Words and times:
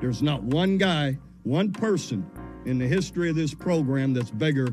There's 0.00 0.22
not 0.22 0.42
one 0.42 0.78
guy, 0.78 1.18
one 1.42 1.72
person 1.72 2.28
in 2.64 2.78
the 2.78 2.86
history 2.86 3.30
of 3.30 3.36
this 3.36 3.54
program 3.54 4.12
that's 4.14 4.30
bigger 4.30 4.68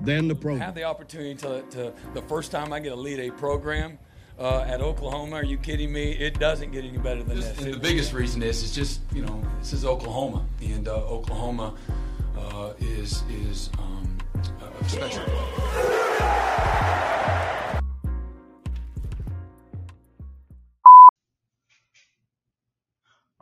than 0.00 0.28
the 0.28 0.34
program. 0.34 0.62
I 0.62 0.64
have 0.66 0.74
the 0.74 0.84
opportunity 0.84 1.34
to, 1.36 1.62
to 1.70 1.92
the 2.12 2.22
first 2.22 2.50
time 2.50 2.72
I 2.72 2.80
get 2.80 2.90
to 2.90 2.96
lead 2.96 3.20
a 3.20 3.30
program 3.30 3.98
uh, 4.38 4.60
at 4.66 4.80
Oklahoma. 4.80 5.36
Are 5.36 5.44
you 5.44 5.56
kidding 5.56 5.92
me? 5.92 6.12
It 6.12 6.38
doesn't 6.38 6.72
get 6.72 6.84
any 6.84 6.98
better 6.98 7.22
than 7.22 7.36
Just- 7.36 7.56
this. 7.56 7.64
and 7.64 7.74
the 7.74 7.78
biggest 7.78 8.12
reason 8.12 8.42
is, 8.42 8.62
it's 8.62 8.74
just 8.74 9.00
you 9.14 9.24
know 9.24 9.42
this 9.60 9.72
is 9.72 9.84
Oklahoma, 9.84 10.44
and 10.60 10.88
uh, 10.88 10.96
Oklahoma 11.06 11.74
uh, 12.36 12.72
is 12.80 13.22
is 13.30 13.70
um, 13.78 14.18
a 14.80 14.88
special. 14.88 15.22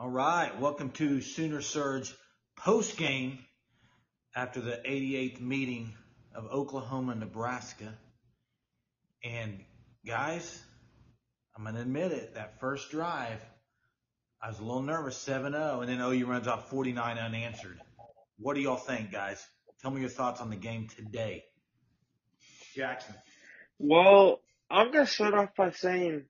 All 0.03 0.09
right, 0.09 0.59
welcome 0.59 0.89
to 0.95 1.21
Sooner 1.21 1.61
Surge 1.61 2.13
post 2.57 2.97
game 2.97 3.39
after 4.35 4.59
the 4.59 4.81
88th 4.85 5.39
meeting 5.39 5.93
of 6.35 6.45
Oklahoma, 6.51 7.15
Nebraska. 7.15 7.97
And 9.23 9.63
guys, 10.05 10.61
I'm 11.55 11.63
going 11.63 11.75
to 11.75 11.81
admit 11.81 12.11
it, 12.11 12.35
that 12.35 12.59
first 12.59 12.91
drive, 12.91 13.39
I 14.41 14.49
was 14.49 14.59
a 14.59 14.63
little 14.63 14.81
nervous 14.81 15.15
7 15.15 15.53
0, 15.53 15.79
and 15.79 15.89
then 15.89 16.01
oh, 16.01 16.11
OU 16.11 16.25
runs 16.25 16.47
off 16.49 16.69
49 16.69 17.17
unanswered. 17.17 17.79
What 18.37 18.55
do 18.55 18.61
y'all 18.61 18.75
think, 18.75 19.09
guys? 19.09 19.41
Tell 19.81 19.89
me 19.91 20.01
your 20.01 20.09
thoughts 20.09 20.41
on 20.41 20.49
the 20.49 20.57
game 20.57 20.89
today. 20.89 21.45
Jackson. 22.75 23.15
Well, 23.79 24.41
I'm 24.69 24.91
going 24.91 25.05
to 25.05 25.09
start 25.09 25.33
off 25.33 25.55
by 25.55 25.71
saying 25.71 26.25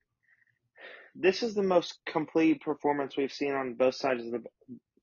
this 1.15 1.43
is 1.43 1.53
the 1.53 1.63
most 1.63 1.99
complete 2.05 2.61
performance 2.61 3.15
we've 3.15 3.31
seen 3.31 3.53
on 3.53 3.75
both 3.75 3.95
sides 3.95 4.25
of 4.25 4.31
the 4.31 4.43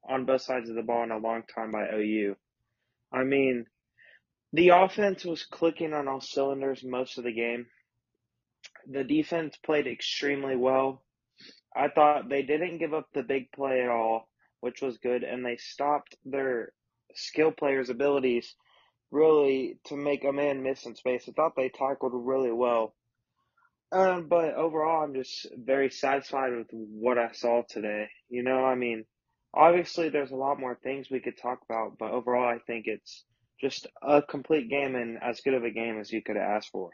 on 0.08 0.24
both 0.24 0.42
sides 0.42 0.68
of 0.68 0.74
the 0.74 0.82
ball 0.82 1.04
in 1.04 1.10
a 1.10 1.18
long 1.18 1.42
time 1.54 1.70
by 1.70 1.86
OU. 1.94 2.34
I 3.12 3.22
mean, 3.22 3.66
the 4.52 4.70
offense 4.70 5.24
was 5.24 5.44
clicking 5.44 5.92
on 5.92 6.08
all 6.08 6.20
cylinders 6.20 6.82
most 6.82 7.18
of 7.18 7.24
the 7.24 7.32
game. 7.32 7.66
The 8.90 9.04
defense 9.04 9.56
played 9.64 9.86
extremely 9.86 10.56
well. 10.56 11.02
I 11.76 11.88
thought 11.88 12.28
they 12.28 12.42
didn't 12.42 12.78
give 12.78 12.94
up 12.94 13.08
the 13.12 13.22
big 13.22 13.52
play 13.52 13.82
at 13.82 13.88
all, 13.88 14.28
which 14.60 14.82
was 14.82 14.98
good, 14.98 15.22
and 15.22 15.44
they 15.44 15.56
stopped 15.56 16.16
their 16.24 16.72
skill 17.14 17.52
players' 17.52 17.90
abilities 17.90 18.54
really 19.10 19.78
to 19.84 19.96
make 19.96 20.24
a 20.24 20.32
man 20.32 20.62
miss 20.62 20.86
in 20.86 20.94
space. 20.94 21.28
I 21.28 21.32
thought 21.32 21.56
they 21.56 21.68
tackled 21.68 22.12
really 22.14 22.52
well. 22.52 22.94
Um, 23.92 24.28
but 24.28 24.54
overall, 24.54 25.02
I'm 25.02 25.14
just 25.14 25.46
very 25.56 25.90
satisfied 25.90 26.52
with 26.56 26.68
what 26.70 27.18
I 27.18 27.32
saw 27.32 27.62
today. 27.68 28.08
You 28.28 28.42
know, 28.42 28.64
I 28.64 28.74
mean, 28.76 29.04
obviously 29.52 30.08
there's 30.08 30.30
a 30.30 30.36
lot 30.36 30.60
more 30.60 30.78
things 30.82 31.10
we 31.10 31.20
could 31.20 31.36
talk 31.36 31.60
about, 31.68 31.98
but 31.98 32.12
overall, 32.12 32.48
I 32.48 32.58
think 32.66 32.86
it's 32.86 33.24
just 33.60 33.86
a 34.02 34.22
complete 34.22 34.70
game 34.70 34.94
and 34.94 35.18
as 35.22 35.40
good 35.40 35.54
of 35.54 35.64
a 35.64 35.70
game 35.70 35.98
as 35.98 36.12
you 36.12 36.22
could 36.22 36.36
have 36.36 36.50
asked 36.50 36.70
for. 36.70 36.90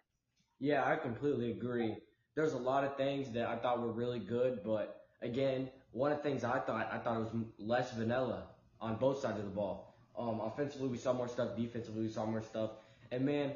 Yeah, 0.58 0.84
I 0.84 0.96
completely 0.96 1.50
agree. 1.50 1.96
There's 2.34 2.54
a 2.54 2.58
lot 2.58 2.84
of 2.84 2.96
things 2.96 3.30
that 3.32 3.46
I 3.46 3.56
thought 3.56 3.80
were 3.80 3.92
really 3.92 4.18
good, 4.18 4.62
but 4.64 5.02
again, 5.22 5.70
one 5.92 6.12
of 6.12 6.18
the 6.18 6.24
things 6.24 6.44
I 6.44 6.58
thought 6.60 6.90
I 6.92 6.98
thought 6.98 7.16
it 7.16 7.20
was 7.20 7.34
less 7.58 7.92
vanilla 7.92 8.44
on 8.80 8.96
both 8.96 9.20
sides 9.20 9.38
of 9.38 9.44
the 9.44 9.50
ball. 9.50 9.94
Um, 10.18 10.40
offensively, 10.40 10.88
we 10.88 10.96
saw 10.96 11.12
more 11.12 11.28
stuff. 11.28 11.56
Defensively, 11.56 12.02
we 12.02 12.08
saw 12.08 12.26
more 12.26 12.42
stuff. 12.42 12.70
And 13.10 13.24
man, 13.24 13.54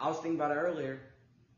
I 0.00 0.08
was 0.08 0.16
thinking 0.16 0.36
about 0.36 0.52
it 0.52 0.54
earlier. 0.54 1.00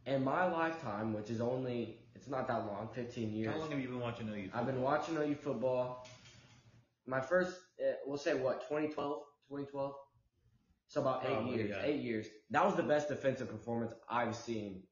In 0.09 0.25
my 0.25 0.47
lifetime, 0.51 1.13
which 1.13 1.31
is 1.31 1.41
only 1.41 1.99
it's 2.15 2.29
not 2.29 2.49
that 2.49 2.67
long, 2.67 2.89
15 2.95 3.33
years. 3.33 3.53
How 3.53 3.59
long 3.61 3.71
have 3.71 3.81
you 3.81 3.89
been 3.89 4.01
watching 4.01 4.29
OU? 4.29 4.51
I've 4.55 4.67
been 4.67 4.83
watching 4.83 5.17
OU 5.17 5.35
football. 5.37 6.07
My 7.07 7.21
first, 7.21 7.53
uh, 7.81 7.93
we'll 8.07 8.19
say 8.19 8.35
what, 8.35 8.61
2012, 8.63 9.23
2012. 9.49 9.95
So 10.89 11.01
about 11.03 11.25
eight 11.25 11.29
Probably, 11.35 11.57
years. 11.57 11.71
yeah. 11.71 11.83
Eight 11.85 12.01
years. 12.01 12.27
That 12.51 12.65
was 12.65 12.75
the 12.75 12.83
best 12.83 13.09
defensive 13.09 13.49
performance 13.51 13.93
I've 14.09 14.35
seen 14.35 14.83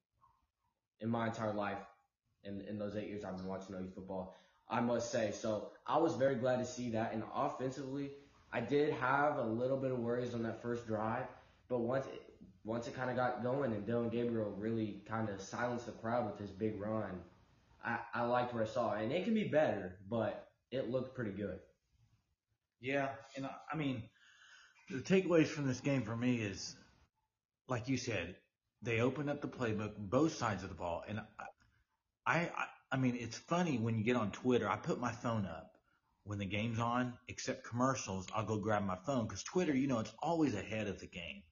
in 1.00 1.08
my 1.08 1.26
entire 1.28 1.52
life. 1.54 1.78
In 2.44 2.60
in 2.60 2.78
those 2.78 2.94
eight 2.96 3.08
years 3.08 3.24
I've 3.24 3.36
been 3.38 3.46
watching 3.46 3.74
OU 3.74 3.90
football, 3.94 4.36
I 4.68 4.80
must 4.80 5.10
say. 5.10 5.32
So 5.32 5.70
I 5.86 5.98
was 5.98 6.14
very 6.14 6.36
glad 6.36 6.58
to 6.58 6.66
see 6.66 6.90
that. 6.90 7.12
And 7.14 7.22
offensively, 7.34 8.10
I 8.52 8.60
did 8.60 8.92
have 8.94 9.38
a 9.38 9.42
little 9.44 9.78
bit 9.78 9.90
of 9.90 9.98
worries 9.98 10.34
on 10.34 10.42
that 10.44 10.62
first 10.62 10.86
drive, 10.86 11.24
but 11.68 11.78
once 11.80 12.06
it, 12.06 12.22
once 12.66 12.88
it 12.88 12.96
kind 12.96 13.08
of 13.08 13.16
got 13.16 13.44
going 13.44 13.72
and 13.72 13.86
Dillon 13.86 14.08
Gabriel 14.08 14.52
really 14.58 15.00
kind 15.08 15.28
of 15.28 15.40
silenced 15.40 15.86
the 15.86 15.92
crowd 15.92 16.26
with 16.26 16.38
his 16.38 16.50
big 16.50 16.80
run, 16.80 17.20
I, 17.84 17.98
I 18.12 18.22
liked 18.24 18.52
what 18.52 18.64
I 18.64 18.66
saw. 18.66 18.94
And 18.94 19.12
it 19.12 19.24
can 19.24 19.34
be 19.34 19.44
better, 19.44 19.98
but 20.10 20.48
it 20.72 20.90
looked 20.90 21.14
pretty 21.14 21.30
good. 21.30 21.60
Yeah, 22.80 23.08
and 23.36 23.46
I, 23.46 23.50
I 23.72 23.76
mean, 23.76 24.02
the 24.90 24.98
takeaways 24.98 25.46
from 25.46 25.68
this 25.68 25.80
game 25.80 26.02
for 26.02 26.16
me 26.16 26.36
is, 26.36 26.74
like 27.68 27.88
you 27.88 27.96
said, 27.96 28.34
they 28.82 29.00
opened 29.00 29.30
up 29.30 29.40
the 29.40 29.48
playbook, 29.48 29.92
both 29.96 30.36
sides 30.36 30.64
of 30.64 30.68
the 30.68 30.74
ball, 30.74 31.04
and 31.08 31.20
I, 32.26 32.50
I, 32.56 32.66
I 32.90 32.96
mean, 32.96 33.16
it's 33.18 33.38
funny 33.38 33.78
when 33.78 33.96
you 33.96 34.04
get 34.04 34.16
on 34.16 34.32
Twitter. 34.32 34.68
I 34.68 34.76
put 34.76 35.00
my 35.00 35.12
phone 35.12 35.46
up 35.46 35.70
when 36.24 36.38
the 36.38 36.44
game's 36.44 36.80
on, 36.80 37.14
except 37.28 37.64
commercials. 37.64 38.26
I'll 38.34 38.44
go 38.44 38.58
grab 38.58 38.84
my 38.84 38.96
phone 39.06 39.26
because 39.26 39.44
Twitter, 39.44 39.74
you 39.74 39.86
know, 39.86 40.00
it's 40.00 40.12
always 40.20 40.54
ahead 40.54 40.88
of 40.88 40.98
the 40.98 41.06
game, 41.06 41.42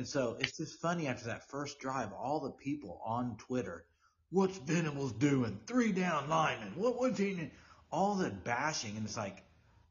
and 0.00 0.08
so 0.08 0.38
it's 0.40 0.56
just 0.56 0.80
funny 0.80 1.08
after 1.08 1.26
that 1.26 1.50
first 1.50 1.78
drive, 1.78 2.08
all 2.14 2.40
the 2.40 2.52
people 2.52 3.02
on 3.04 3.36
Twitter, 3.36 3.84
what's 4.30 4.56
Venables 4.56 5.12
doing? 5.12 5.60
Three 5.66 5.92
down 5.92 6.30
lineman. 6.30 6.72
What 6.74 6.98
what's 6.98 7.18
he? 7.18 7.34
doing?" 7.34 7.50
All 7.92 8.14
the 8.14 8.30
bashing, 8.30 8.96
and 8.96 9.04
it's 9.04 9.18
like 9.18 9.42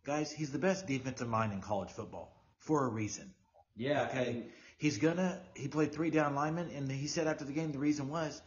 guys, 0.04 0.32
he's 0.32 0.52
the 0.52 0.58
best 0.58 0.88
defensive 0.88 1.28
mind 1.28 1.54
in 1.54 1.62
college 1.62 1.92
football 1.92 2.36
for 2.58 2.86
a 2.86 2.90
reason. 2.90 3.32
Yeah. 3.78 4.08
Okay. 4.10 4.30
and- 4.32 4.52
He's 4.80 4.98
gonna 4.98 5.40
he 5.54 5.68
played 5.68 5.94
three 5.94 6.10
down 6.10 6.34
linemen 6.34 6.72
and 6.76 6.90
he 6.90 7.06
said 7.06 7.28
after 7.28 7.46
the 7.46 7.54
game 7.54 7.72
the 7.72 7.78
reason 7.78 8.10
was 8.10 8.42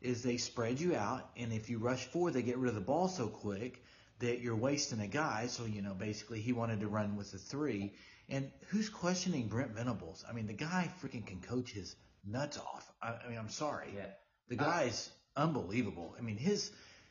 is 0.00 0.24
they 0.24 0.38
spread 0.38 0.80
you 0.80 0.96
out 0.96 1.30
and 1.36 1.52
if 1.52 1.70
you 1.70 1.78
rush 1.78 2.06
forward 2.06 2.32
they 2.32 2.42
get 2.42 2.58
rid 2.58 2.70
of 2.70 2.74
the 2.74 2.80
ball 2.80 3.06
so 3.06 3.28
quick 3.28 3.84
that 4.18 4.40
you're 4.40 4.56
wasting 4.56 5.00
a 5.00 5.06
guy. 5.06 5.46
So, 5.46 5.64
you 5.64 5.82
know, 5.82 5.94
basically 5.94 6.40
he 6.40 6.52
wanted 6.52 6.80
to 6.80 6.88
run 6.88 7.16
with 7.16 7.30
the 7.32 7.38
three. 7.38 7.92
And 8.28 8.50
who's 8.68 8.88
questioning 8.88 9.48
Brent 9.48 9.72
Venables? 9.72 10.24
I 10.28 10.32
mean, 10.32 10.46
the 10.46 10.54
guy 10.54 10.90
freaking 11.02 11.26
can 11.26 11.40
coach 11.40 11.70
his 11.70 11.96
nuts 12.24 12.58
off. 12.58 12.90
I, 13.02 13.14
I 13.24 13.28
mean, 13.28 13.38
I'm 13.38 13.48
sorry. 13.50 13.92
Yeah. 13.94 14.06
The 14.48 14.56
guy's 14.56 15.10
unbelievable. 15.36 16.14
I 16.18 16.22
mean, 16.22 16.36
his 16.36 16.70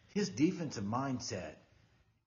his 0.09 0.29
defensive 0.29 0.83
mindset 0.83 1.55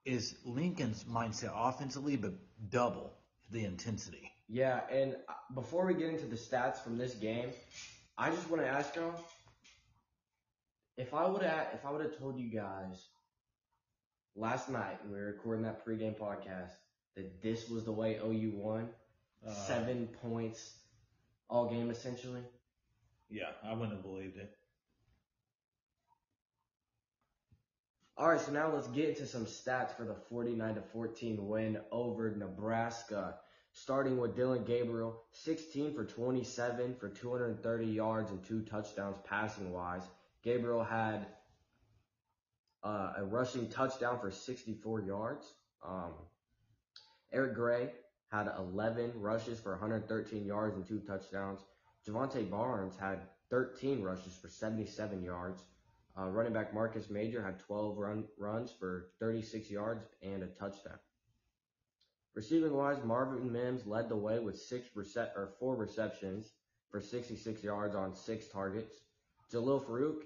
is 0.05 0.37
Lincoln's 0.45 1.05
mindset 1.05 1.53
offensively, 1.55 2.17
but 2.17 2.35
double 2.71 3.13
the 3.51 3.65
intensity. 3.65 4.31
Yeah, 4.49 4.81
and 4.91 5.17
uh, 5.29 5.33
before 5.55 5.87
we 5.87 5.95
get 5.95 6.09
into 6.09 6.27
the 6.27 6.37
stats 6.37 6.79
from 6.79 6.97
this 6.97 7.15
game, 7.15 7.51
I 8.17 8.31
just 8.31 8.49
want 8.49 8.63
to 8.63 8.69
ask 8.69 8.95
y'all 8.95 9.21
if 10.97 11.13
I 11.13 11.27
would 11.27 11.43
have 11.43 11.69
if 11.75 11.85
I 11.85 11.91
would 11.91 12.03
have 12.03 12.17
told 12.19 12.39
you 12.39 12.51
guys 12.51 13.09
last 14.35 14.69
night 14.69 14.99
when 15.03 15.13
we 15.13 15.19
were 15.19 15.27
recording 15.27 15.65
that 15.65 15.85
pregame 15.85 16.17
podcast 16.19 16.71
that 17.17 17.43
this 17.43 17.69
was 17.69 17.85
the 17.85 17.93
way 17.93 18.19
OU 18.23 18.53
won, 18.55 18.89
Uh, 19.47 19.53
seven 19.53 20.09
points 20.23 20.75
all 21.49 21.69
game 21.69 21.91
essentially. 21.91 22.43
Yeah, 23.29 23.51
I 23.63 23.73
wouldn't 23.75 23.93
have 23.93 24.03
believed 24.03 24.39
it. 24.39 24.57
All 28.19 28.29
right, 28.29 28.41
so 28.41 28.51
now 28.51 28.73
let's 28.73 28.89
get 28.89 29.11
into 29.11 29.27
some 29.27 29.45
stats 29.45 29.95
for 29.95 30.05
the 30.05 30.15
49 30.15 30.75
to 30.77 30.81
14 30.81 31.49
win 31.49 31.79
over 31.91 32.35
Nebraska. 32.35 33.39
Starting 33.73 34.17
with 34.17 34.35
Dillon 34.35 34.65
Gabriel, 34.65 35.23
16 35.33 35.95
for 35.95 36.07
27 36.07 36.95
for 36.95 37.11
230 37.11 37.85
yards 37.87 38.31
and 38.31 38.43
two 38.43 38.63
touchdowns 38.63 39.19
passing 39.25 39.71
wise. 39.71 40.03
Gabriel 40.43 40.83
had 40.83 41.27
uh, 42.83 43.13
a 43.19 43.25
rushing 43.25 43.69
touchdown 43.69 44.19
for 44.19 44.31
64 44.31 45.03
yards. 45.03 45.53
Um, 45.87 46.15
Eric 47.37 47.55
Gray 47.55 47.91
had 48.33 48.51
11 48.59 49.13
rushes 49.15 49.61
for 49.61 49.73
113 49.73 50.47
yards 50.47 50.75
and 50.75 50.87
two 50.87 51.01
touchdowns. 51.01 51.61
Jovantae 52.09 52.51
Barnes 52.51 52.97
had 52.99 53.21
13 53.51 54.01
rushes 54.01 54.39
for 54.41 54.49
77 54.49 55.23
yards. 55.23 55.63
Uh, 56.19 56.31
running 56.31 56.55
back 56.55 56.73
Marcus 56.73 57.11
Major 57.11 57.45
had 57.45 57.59
12 57.59 57.99
run, 57.99 58.25
runs 58.39 58.73
for 58.73 59.11
36 59.21 59.71
yards 59.71 60.07
and 60.23 60.43
a 60.43 60.47
touchdown. 60.47 60.99
Receiving 62.35 62.73
wise, 62.73 63.05
Marvin 63.05 63.53
Mims 63.53 63.87
led 63.87 64.09
the 64.09 64.17
way 64.17 64.39
with 64.39 64.59
six 64.59 64.89
rece- 64.97 65.37
or 65.37 65.51
four 65.61 65.77
receptions 65.77 66.53
for 66.91 67.03
66 67.03 67.63
yards 67.63 67.95
on 67.95 68.15
six 68.15 68.49
targets. 68.49 68.95
Jalil 69.53 69.85
Farooq 69.85 70.23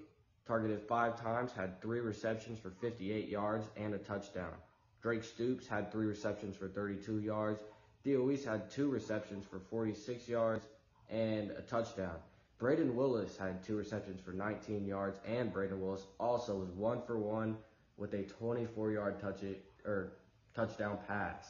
targeted 0.47 0.81
five 0.87 1.21
times, 1.21 1.51
had 1.51 1.81
three 1.81 1.99
receptions 1.99 2.57
for 2.57 2.71
58 2.71 3.27
yards 3.27 3.67
and 3.75 3.93
a 3.93 3.97
touchdown. 3.97 4.53
Drake 5.01 5.23
Stoops 5.23 5.67
had 5.67 5.91
three 5.91 6.05
receptions 6.05 6.55
for 6.55 6.67
32 6.67 7.19
yards. 7.19 7.61
Theo 8.03 8.23
Wease 8.23 8.45
had 8.45 8.69
two 8.69 8.89
receptions 8.89 9.45
for 9.45 9.59
46 9.59 10.27
yards 10.27 10.65
and 11.09 11.51
a 11.51 11.61
touchdown. 11.61 12.15
Brayden 12.59 12.93
Willis 12.93 13.37
had 13.37 13.63
two 13.63 13.75
receptions 13.75 14.21
for 14.21 14.31
19 14.31 14.85
yards, 14.85 15.17
and 15.25 15.51
Brayden 15.51 15.79
Willis 15.79 16.05
also 16.19 16.57
was 16.57 16.69
one 16.69 17.01
for 17.01 17.17
one 17.17 17.57
with 17.97 18.13
a 18.13 18.23
24-yard 18.23 19.19
touch 19.19 19.39
or 19.83 20.13
touchdown 20.55 20.99
pass. 21.07 21.49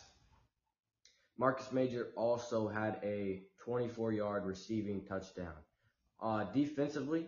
Marcus 1.38 1.72
Major 1.72 2.10
also 2.16 2.68
had 2.68 3.00
a 3.04 3.42
24 3.60 4.14
yard 4.14 4.46
receiving 4.46 5.02
touchdown. 5.02 5.54
Uh, 6.22 6.46
defensively, 6.46 7.26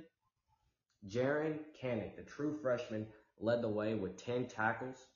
Jaren 1.09 1.59
Kanak, 1.81 2.15
the 2.15 2.21
true 2.21 2.57
freshman, 2.61 3.07
led 3.39 3.61
the 3.61 3.69
way 3.69 3.95
with 3.95 4.23
10 4.23 4.47
tackles 4.47 5.07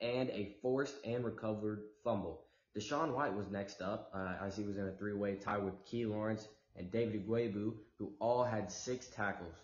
and 0.00 0.30
a 0.30 0.54
forced 0.62 0.96
and 1.04 1.24
recovered 1.24 1.84
fumble. 2.04 2.42
DaShaun 2.76 3.14
White 3.14 3.34
was 3.34 3.50
next 3.50 3.80
up 3.80 4.10
uh, 4.14 4.34
as 4.44 4.56
he 4.56 4.64
was 4.64 4.76
in 4.76 4.86
a 4.86 4.92
three-way 4.92 5.36
tie 5.36 5.58
with 5.58 5.84
Key 5.86 6.04
Lawrence 6.06 6.48
and 6.76 6.90
David 6.90 7.26
Ugwoegbu, 7.26 7.74
who 7.98 8.12
all 8.20 8.44
had 8.44 8.70
six 8.70 9.06
tackles. 9.08 9.54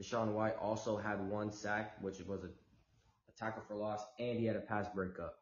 DaShaun 0.00 0.32
White 0.32 0.56
also 0.60 0.96
had 0.96 1.28
one 1.28 1.50
sack, 1.50 1.96
which 2.00 2.20
was 2.20 2.44
a, 2.44 2.46
a 2.46 3.32
tackle 3.38 3.62
for 3.68 3.74
loss, 3.74 4.02
and 4.18 4.38
he 4.38 4.46
had 4.46 4.56
a 4.56 4.60
pass 4.60 4.88
breakup. 4.94 5.34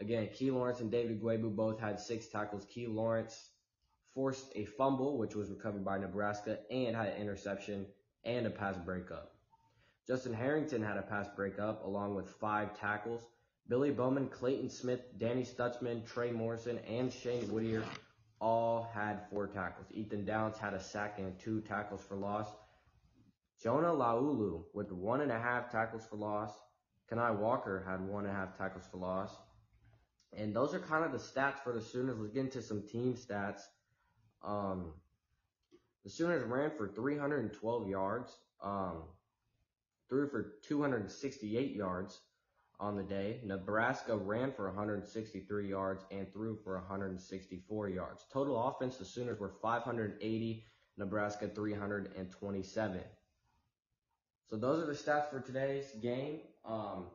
Again, 0.00 0.28
Key 0.34 0.50
Lawrence 0.50 0.80
and 0.80 0.90
David 0.90 1.22
Ugwoegbu 1.22 1.54
both 1.54 1.78
had 1.78 2.00
six 2.00 2.26
tackles. 2.26 2.66
Key 2.66 2.88
Lawrence 2.88 3.50
forced 4.12 4.50
a 4.56 4.64
fumble, 4.64 5.18
which 5.18 5.36
was 5.36 5.50
recovered 5.50 5.84
by 5.84 5.98
Nebraska, 5.98 6.58
and 6.70 6.96
had 6.96 7.08
an 7.08 7.20
interception 7.20 7.86
and 8.24 8.46
a 8.46 8.50
pass 8.50 8.76
breakup. 8.84 9.36
Justin 10.06 10.34
Harrington 10.34 10.82
had 10.82 10.96
a 10.96 11.02
pass 11.02 11.28
breakup 11.36 11.84
along 11.84 12.14
with 12.14 12.28
five 12.28 12.78
tackles. 12.78 13.22
Billy 13.68 13.90
Bowman, 13.90 14.28
Clayton 14.28 14.70
Smith, 14.70 15.00
Danny 15.18 15.42
Stutsman, 15.42 16.06
Trey 16.06 16.30
Morrison, 16.30 16.78
and 16.88 17.12
Shane 17.12 17.50
Whitter 17.50 17.82
all 18.40 18.88
had 18.94 19.28
four 19.28 19.46
tackles. 19.48 19.86
Ethan 19.90 20.24
Downs 20.24 20.56
had 20.56 20.74
a 20.74 20.80
sack 20.80 21.18
and 21.18 21.36
two 21.38 21.60
tackles 21.62 22.02
for 22.02 22.16
loss. 22.16 22.46
Jonah 23.60 23.88
Laulu 23.88 24.64
with 24.72 24.92
one 24.92 25.20
and 25.20 25.32
a 25.32 25.38
half 25.38 25.72
tackles 25.72 26.06
for 26.06 26.16
loss. 26.16 26.52
Kani 27.10 27.36
Walker 27.38 27.84
had 27.88 28.00
one 28.06 28.24
and 28.26 28.32
a 28.32 28.36
half 28.36 28.56
tackles 28.56 28.84
for 28.90 28.98
loss. 28.98 29.30
And 30.32 30.54
those 30.54 30.74
are 30.74 30.78
kind 30.78 31.04
of 31.04 31.12
the 31.12 31.18
stats 31.18 31.58
for 31.64 31.72
the 31.72 31.80
Sooners. 31.80 32.18
Let's 32.18 32.34
get 32.34 32.44
into 32.44 32.62
some 32.62 32.82
team 32.86 33.14
stats. 33.14 33.62
Um, 34.44 34.92
the 36.04 36.10
Sooners 36.10 36.44
ran 36.44 36.70
for 36.76 36.88
312 36.88 37.88
yards, 37.88 38.36
um, 38.62 39.04
threw 40.08 40.28
for 40.28 40.54
268 40.68 41.74
yards 41.74 42.20
on 42.78 42.96
the 42.96 43.02
day. 43.02 43.40
Nebraska 43.44 44.16
ran 44.16 44.52
for 44.52 44.66
163 44.66 45.68
yards 45.68 46.04
and 46.10 46.30
threw 46.32 46.56
for 46.62 46.74
164 46.76 47.88
yards. 47.88 48.24
Total 48.32 48.68
offense, 48.68 48.96
the 48.96 49.04
Sooners 49.04 49.40
were 49.40 49.52
580, 49.62 50.66
Nebraska 50.98 51.48
327. 51.48 53.00
So 54.48 54.56
those 54.56 54.82
are 54.82 54.86
the 54.86 54.92
stats 54.92 55.30
for 55.30 55.40
today's 55.40 55.90
game. 56.02 56.40
Um, 56.64 57.06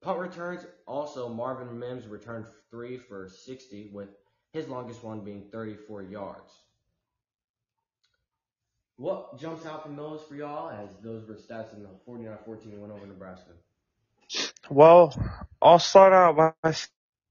punt 0.00 0.18
returns, 0.18 0.66
also 0.86 1.28
Marvin 1.28 1.78
Mims 1.78 2.06
returned 2.06 2.46
three 2.70 2.96
for 2.98 3.28
60 3.28 3.90
with 3.92 4.08
his 4.52 4.68
longest 4.68 5.04
one 5.04 5.20
being 5.20 5.48
34 5.52 6.02
yards. 6.02 6.52
What 9.02 9.36
jumps 9.36 9.66
out 9.66 9.82
from 9.82 9.96
those 9.96 10.22
for 10.28 10.36
y'all 10.36 10.70
as 10.70 10.88
those 11.02 11.26
were 11.26 11.34
stats 11.34 11.74
in 11.74 11.82
the 11.82 11.88
49-14 12.08 12.78
win 12.78 12.92
over 12.92 13.04
Nebraska? 13.04 13.50
Well, 14.70 15.12
I'll 15.60 15.80
start 15.80 16.12
out 16.12 16.54
by 16.62 16.74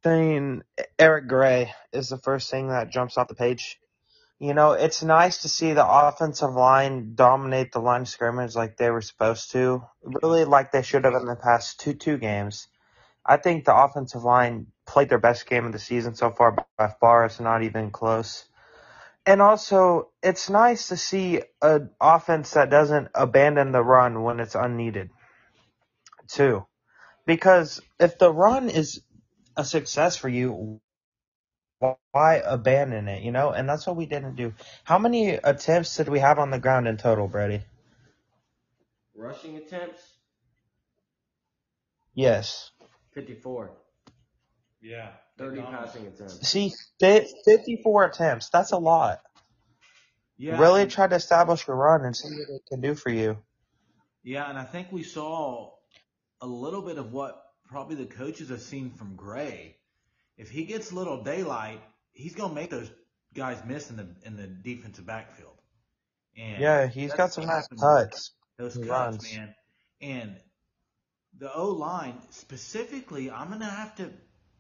saying 0.03 0.63
Eric 0.99 1.29
Gray 1.29 1.71
is 1.93 2.09
the 2.09 2.17
first 2.17 2.51
thing 2.51 2.67
that 2.67 2.91
jumps 2.91 3.17
off 3.17 3.29
the 3.29 3.35
page. 3.35 3.79
You 4.37 4.53
know, 4.53 4.73
it's 4.73 5.01
nice 5.01 5.43
to 5.43 5.49
see 5.49 5.71
the 5.71 5.87
offensive 5.87 6.53
line 6.53 7.13
dominate 7.15 7.71
the 7.71 7.79
line 7.79 8.05
scrimmage 8.05 8.53
like 8.53 8.75
they 8.75 8.89
were 8.89 8.99
supposed 8.99 9.51
to, 9.51 9.81
really 10.03 10.43
like 10.43 10.73
they 10.73 10.81
should 10.81 11.05
have 11.05 11.13
in 11.13 11.25
the 11.25 11.37
past 11.37 11.79
two 11.79 11.93
two 11.93 12.17
games. 12.17 12.67
I 13.25 13.37
think 13.37 13.63
the 13.63 13.77
offensive 13.77 14.25
line 14.25 14.67
played 14.85 15.07
their 15.07 15.19
best 15.19 15.45
game 15.45 15.65
of 15.65 15.71
the 15.71 15.79
season 15.79 16.15
so 16.15 16.31
far 16.31 16.65
by 16.77 16.93
far. 16.99 17.23
It's 17.23 17.39
not 17.39 17.63
even 17.63 17.91
close. 17.91 18.43
And 19.25 19.41
also, 19.41 20.09
it's 20.23 20.49
nice 20.49 20.89
to 20.89 20.97
see 20.97 21.41
an 21.61 21.91
offense 22.01 22.51
that 22.51 22.71
doesn't 22.71 23.09
abandon 23.15 23.71
the 23.71 23.83
run 23.83 24.23
when 24.23 24.39
it's 24.41 24.55
unneeded, 24.55 25.11
too. 26.29 26.65
Because 27.25 27.81
if 27.99 28.19
the 28.19 28.31
run 28.33 28.69
is 28.69 29.01
a 29.57 29.65
success 29.65 30.17
for 30.17 30.29
you, 30.29 30.81
why 32.11 32.35
abandon 32.45 33.07
it, 33.09 33.23
you 33.23 33.31
know? 33.31 33.51
And 33.51 33.69
that's 33.69 33.87
what 33.87 33.97
we 33.97 34.07
didn't 34.07 34.35
do. 34.35 34.53
How 34.85 34.99
many 34.99 35.31
attempts 35.31 35.97
did 35.97 36.09
we 36.09 36.19
have 36.19 36.39
on 36.39 36.51
the 36.51 36.59
ground 36.59 36.87
in 36.87 36.97
total, 36.97 37.27
Brady? 37.27 37.63
Rushing 39.15 39.57
attempts, 39.57 40.01
Yes. 42.15 42.71
54. 43.13 43.71
Yeah. 44.81 45.09
30 45.41 45.61
passing 45.61 46.07
attempts. 46.07 46.47
See, 46.47 46.71
54 46.99 48.05
attempts. 48.05 48.49
That's 48.49 48.71
a 48.71 48.77
lot. 48.77 49.19
Yeah. 50.37 50.59
Really 50.59 50.87
try 50.87 51.07
to 51.07 51.15
establish 51.15 51.67
a 51.67 51.73
run 51.73 52.05
and 52.05 52.15
see 52.15 52.29
what 52.29 52.55
it 52.55 52.61
can 52.69 52.81
do 52.81 52.95
for 52.95 53.09
you. 53.09 53.37
Yeah, 54.23 54.49
and 54.49 54.57
I 54.57 54.63
think 54.63 54.91
we 54.91 55.03
saw 55.03 55.71
a 56.41 56.47
little 56.47 56.81
bit 56.81 56.97
of 56.97 57.11
what 57.11 57.43
probably 57.65 57.95
the 57.95 58.05
coaches 58.05 58.49
have 58.49 58.61
seen 58.61 58.91
from 58.91 59.15
Gray. 59.15 59.77
If 60.37 60.49
he 60.49 60.65
gets 60.65 60.91
a 60.91 60.95
little 60.95 61.23
daylight, 61.23 61.81
he's 62.11 62.35
gonna 62.35 62.53
make 62.53 62.69
those 62.69 62.91
guys 63.33 63.61
miss 63.65 63.89
in 63.89 63.97
the 63.97 64.07
in 64.23 64.35
the 64.35 64.47
defensive 64.47 65.05
backfield. 65.05 65.57
And 66.37 66.61
Yeah, 66.61 66.87
he's 66.87 67.11
that's 67.11 67.17
got 67.17 67.33
some 67.33 67.45
nice 67.45 67.67
cuts. 67.67 68.31
Those 68.57 68.75
He 68.75 68.81
cuts, 68.81 68.89
runs. 68.89 69.33
man. 69.33 69.55
And 70.01 70.37
the 71.37 71.53
O 71.53 71.69
line 71.69 72.19
specifically, 72.31 73.29
I'm 73.31 73.49
gonna 73.49 73.65
have 73.65 73.95
to 73.97 74.11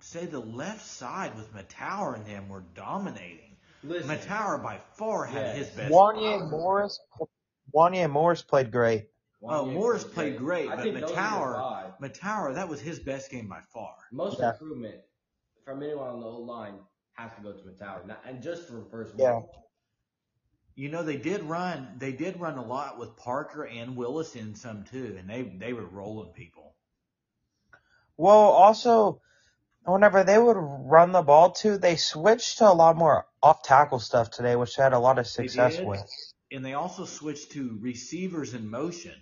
say 0.01 0.25
the 0.25 0.39
left 0.39 0.85
side 0.85 1.35
with 1.35 1.53
Mettauer 1.53 2.15
and 2.15 2.25
them 2.25 2.49
were 2.49 2.63
dominating. 2.75 3.57
Listen, 3.83 4.09
Mettauer 4.09 4.61
by 4.61 4.79
far 4.95 5.25
had 5.25 5.55
Yes. 5.55 5.57
his 5.57 5.69
best. 5.69 5.91
Wanye 5.91 6.49
Morris, 6.49 6.99
Wanye 7.73 8.09
Morris 8.09 8.41
played 8.41 8.71
great. 8.71 9.09
Oh, 9.43 9.65
Wanye 9.65 9.73
Morris 9.73 10.03
played 10.03 10.13
played 10.13 10.37
great, 10.37 10.69
I 10.69 10.75
but 10.75 10.83
think 10.83 10.99
those 10.99 11.11
Mettauer. 11.11 11.99
Mettauer, 11.99 12.53
that 12.55 12.69
was 12.69 12.79
his 12.79 12.99
best 12.99 13.31
game 13.31 13.47
by 13.47 13.61
far. 13.73 13.95
Most 14.11 14.39
Yeah. 14.39 14.51
improvement 14.51 15.01
from 15.65 15.81
anyone 15.81 16.09
on 16.09 16.19
the 16.19 16.29
whole 16.29 16.45
line 16.45 16.79
has 17.13 17.33
to 17.35 17.41
go 17.41 17.53
to 17.53 17.63
Mettauer. 17.63 18.17
And 18.25 18.41
just 18.43 18.67
for 18.67 18.83
first 18.85 19.15
Yeah. 19.17 19.39
week. 19.39 19.49
You 20.75 20.89
know, 20.89 21.03
they 21.03 21.17
did 21.17 21.43
run, 21.43 21.95
they 21.97 22.13
did 22.13 22.39
run 22.39 22.57
a 22.57 22.65
lot 22.65 22.97
with 22.97 23.15
Parker 23.17 23.65
and 23.65 23.95
Willis 23.97 24.35
in 24.35 24.55
some 24.55 24.83
too, 24.85 25.15
and 25.19 25.29
they 25.29 25.41
they 25.43 25.73
were 25.73 25.85
rolling 25.85 26.33
people. 26.33 26.75
Well, 28.17 28.35
also, 28.51 29.21
whenever 29.85 30.23
they 30.23 30.37
would 30.37 30.57
run 30.57 31.11
the 31.11 31.21
ball 31.21 31.51
to, 31.51 31.77
they 31.77 31.95
switched 31.95 32.59
to 32.59 32.69
a 32.69 32.73
lot 32.73 32.95
more 32.97 33.25
off 33.41 33.63
tackle 33.63 33.99
stuff 33.99 34.29
today, 34.29 34.55
which 34.55 34.75
they 34.75 34.83
had 34.83 34.93
a 34.93 34.99
lot 34.99 35.17
of 35.19 35.25
They 35.25 35.29
success 35.47 35.77
did, 35.77 35.87
with. 35.87 36.03
and 36.51 36.63
they 36.65 36.73
also 36.73 37.05
switched 37.05 37.51
to 37.51 37.77
receivers 37.81 38.53
in 38.53 38.69
motion. 38.69 39.15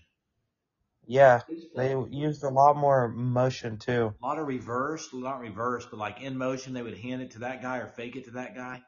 Yeah, 1.08 1.42
they 1.76 1.96
used 2.12 2.44
a 2.44 2.50
lot 2.50 2.76
more 2.78 3.08
motion 3.08 3.78
too. 3.78 4.14
A 4.22 4.26
lot 4.26 4.38
of 4.38 4.48
reverse, 4.48 5.10
not 5.12 5.40
reverse, 5.40 5.86
but 5.90 5.98
like 5.98 6.22
in 6.22 6.38
motion, 6.38 6.74
they 6.74 6.84
would 6.84 6.98
hand 6.98 7.22
it 7.24 7.32
to 7.32 7.40
that 7.40 7.62
guy 7.64 7.78
or 7.78 7.88
fake 7.88 8.16
it 8.16 8.26
to 8.26 8.32
that 8.32 8.54
guy. 8.56 8.84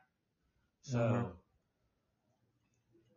So, 0.84 1.00
Mhm. 1.00 1.32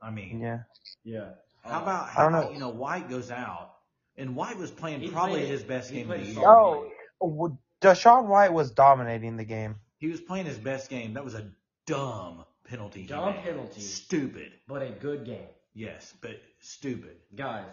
I 0.00 0.10
mean, 0.10 0.40
Yeah. 0.40 0.62
Yeah. 1.02 1.34
how 1.62 1.80
Uh, 1.80 1.82
about 1.82 2.04
I 2.04 2.10
how 2.10 2.22
don't 2.22 2.34
about 2.34 2.46
know. 2.46 2.52
you 2.52 2.58
know 2.60 2.70
White 2.70 3.08
goes 3.10 3.30
out, 3.30 3.74
and 4.16 4.34
White 4.36 4.56
was 4.56 4.70
playing 4.70 5.00
He 5.00 5.10
probably 5.10 5.40
played- 5.40 5.48
his 5.48 5.64
best 5.64 5.90
he 5.90 5.96
game 5.96 6.10
of 6.10 6.18
the 6.18 6.24
a 6.24 6.26
year. 6.26 6.34
solid 6.34 6.92
Oh, 7.20 7.48
game. 7.50 7.58
W- 7.84 8.00
DaShaun 8.00 8.26
White 8.26 8.52
was 8.52 8.70
dominating 8.70 9.36
the 9.36 9.44
game. 9.44 9.76
He 9.98 10.08
was 10.08 10.20
playing 10.20 10.46
his 10.46 10.58
best 10.58 10.90
game. 10.90 11.14
That 11.14 11.24
was 11.24 11.34
a 11.34 11.46
dumb 11.86 12.44
penalty. 12.64 13.06
Dumb 13.06 13.34
made. 13.34 13.44
penalty. 13.44 13.80
Stupid. 13.80 14.52
But 14.66 14.82
a 14.82 14.90
good 14.90 15.24
game. 15.24 15.48
Yes, 15.74 16.12
but 16.20 16.40
stupid. 16.60 17.16
Guys, 17.34 17.66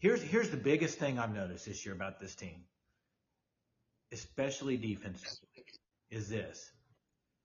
Here's 0.00 0.22
here's 0.22 0.50
the 0.50 0.56
biggest 0.56 0.98
thing 0.98 1.18
I've 1.18 1.34
noticed 1.34 1.66
this 1.66 1.84
year 1.84 1.92
about 1.94 2.20
this 2.20 2.34
team, 2.36 2.64
especially 4.12 4.76
defensively, 4.76 5.64
is 6.10 6.28
this: 6.28 6.70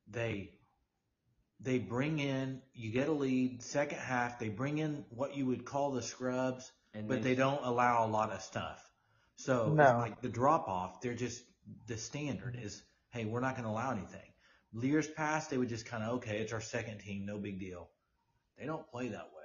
they 0.08 0.52
they 1.60 1.80
bring 1.80 2.20
in 2.20 2.62
you 2.76 2.92
get 2.92 3.10
a 3.10 3.12
lead 3.12 3.64
second 3.64 3.98
half, 3.98 4.38
they 4.38 4.50
bring 4.50 4.78
in 4.78 5.04
what 5.10 5.36
you 5.36 5.48
would 5.48 5.66
call 5.66 5.92
the 5.92 6.04
scrubs, 6.04 6.72
and 6.94 7.08
but 7.08 7.16
then- 7.16 7.24
they 7.24 7.36
don't 7.36 7.64
allow 7.66 8.06
a 8.06 8.10
lot 8.10 8.32
of 8.32 8.42
stuff. 8.42 8.88
So 9.36 9.78
it's 9.78 9.78
No. 9.78 9.98
like 9.98 10.22
the 10.22 10.30
drop 10.30 10.68
off, 10.68 11.02
they're 11.02 11.16
just 11.16 11.44
the 11.88 11.98
standard 11.98 12.58
is, 12.62 12.84
hey, 13.12 13.26
we're 13.26 13.40
not 13.40 13.56
going 13.56 13.66
to 13.66 13.70
allow 13.72 13.92
anything. 13.92 14.20
Years 14.82 15.08
past, 15.08 15.50
they 15.50 15.58
would 15.58 15.70
just 15.70 15.86
kind 15.86 16.04
of 16.04 16.16
okay, 16.16 16.40
it's 16.40 16.54
our 16.54 16.62
second 16.62 17.00
team, 17.00 17.26
no 17.26 17.38
big 17.38 17.60
deal. 17.60 17.90
They 18.58 18.66
don't 18.66 18.88
play 18.88 19.10
that 19.10 19.28
way. 19.36 19.44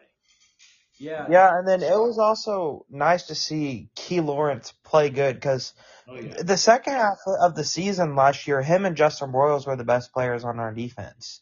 Yeah. 0.98 1.28
Yeah, 1.30 1.58
and 1.58 1.66
then 1.68 1.82
it 1.82 1.92
was 1.96 2.18
also 2.18 2.86
nice 2.90 3.24
to 3.24 3.34
see 3.34 3.88
Key 3.94 4.20
Lawrence 4.20 4.72
play 4.84 5.10
good 5.10 5.36
because 5.36 5.72
Oh 6.08 6.16
yeah. 6.16 6.42
the 6.42 6.56
second 6.56 6.94
half 6.94 7.18
of 7.26 7.54
the 7.54 7.64
season 7.64 8.16
last 8.16 8.46
year, 8.46 8.62
him 8.62 8.84
and 8.84 8.96
Justin 8.96 9.30
Broiles 9.32 9.66
were 9.66 9.76
the 9.76 9.84
best 9.84 10.12
players 10.12 10.44
on 10.44 10.58
our 10.58 10.72
defense. 10.72 11.40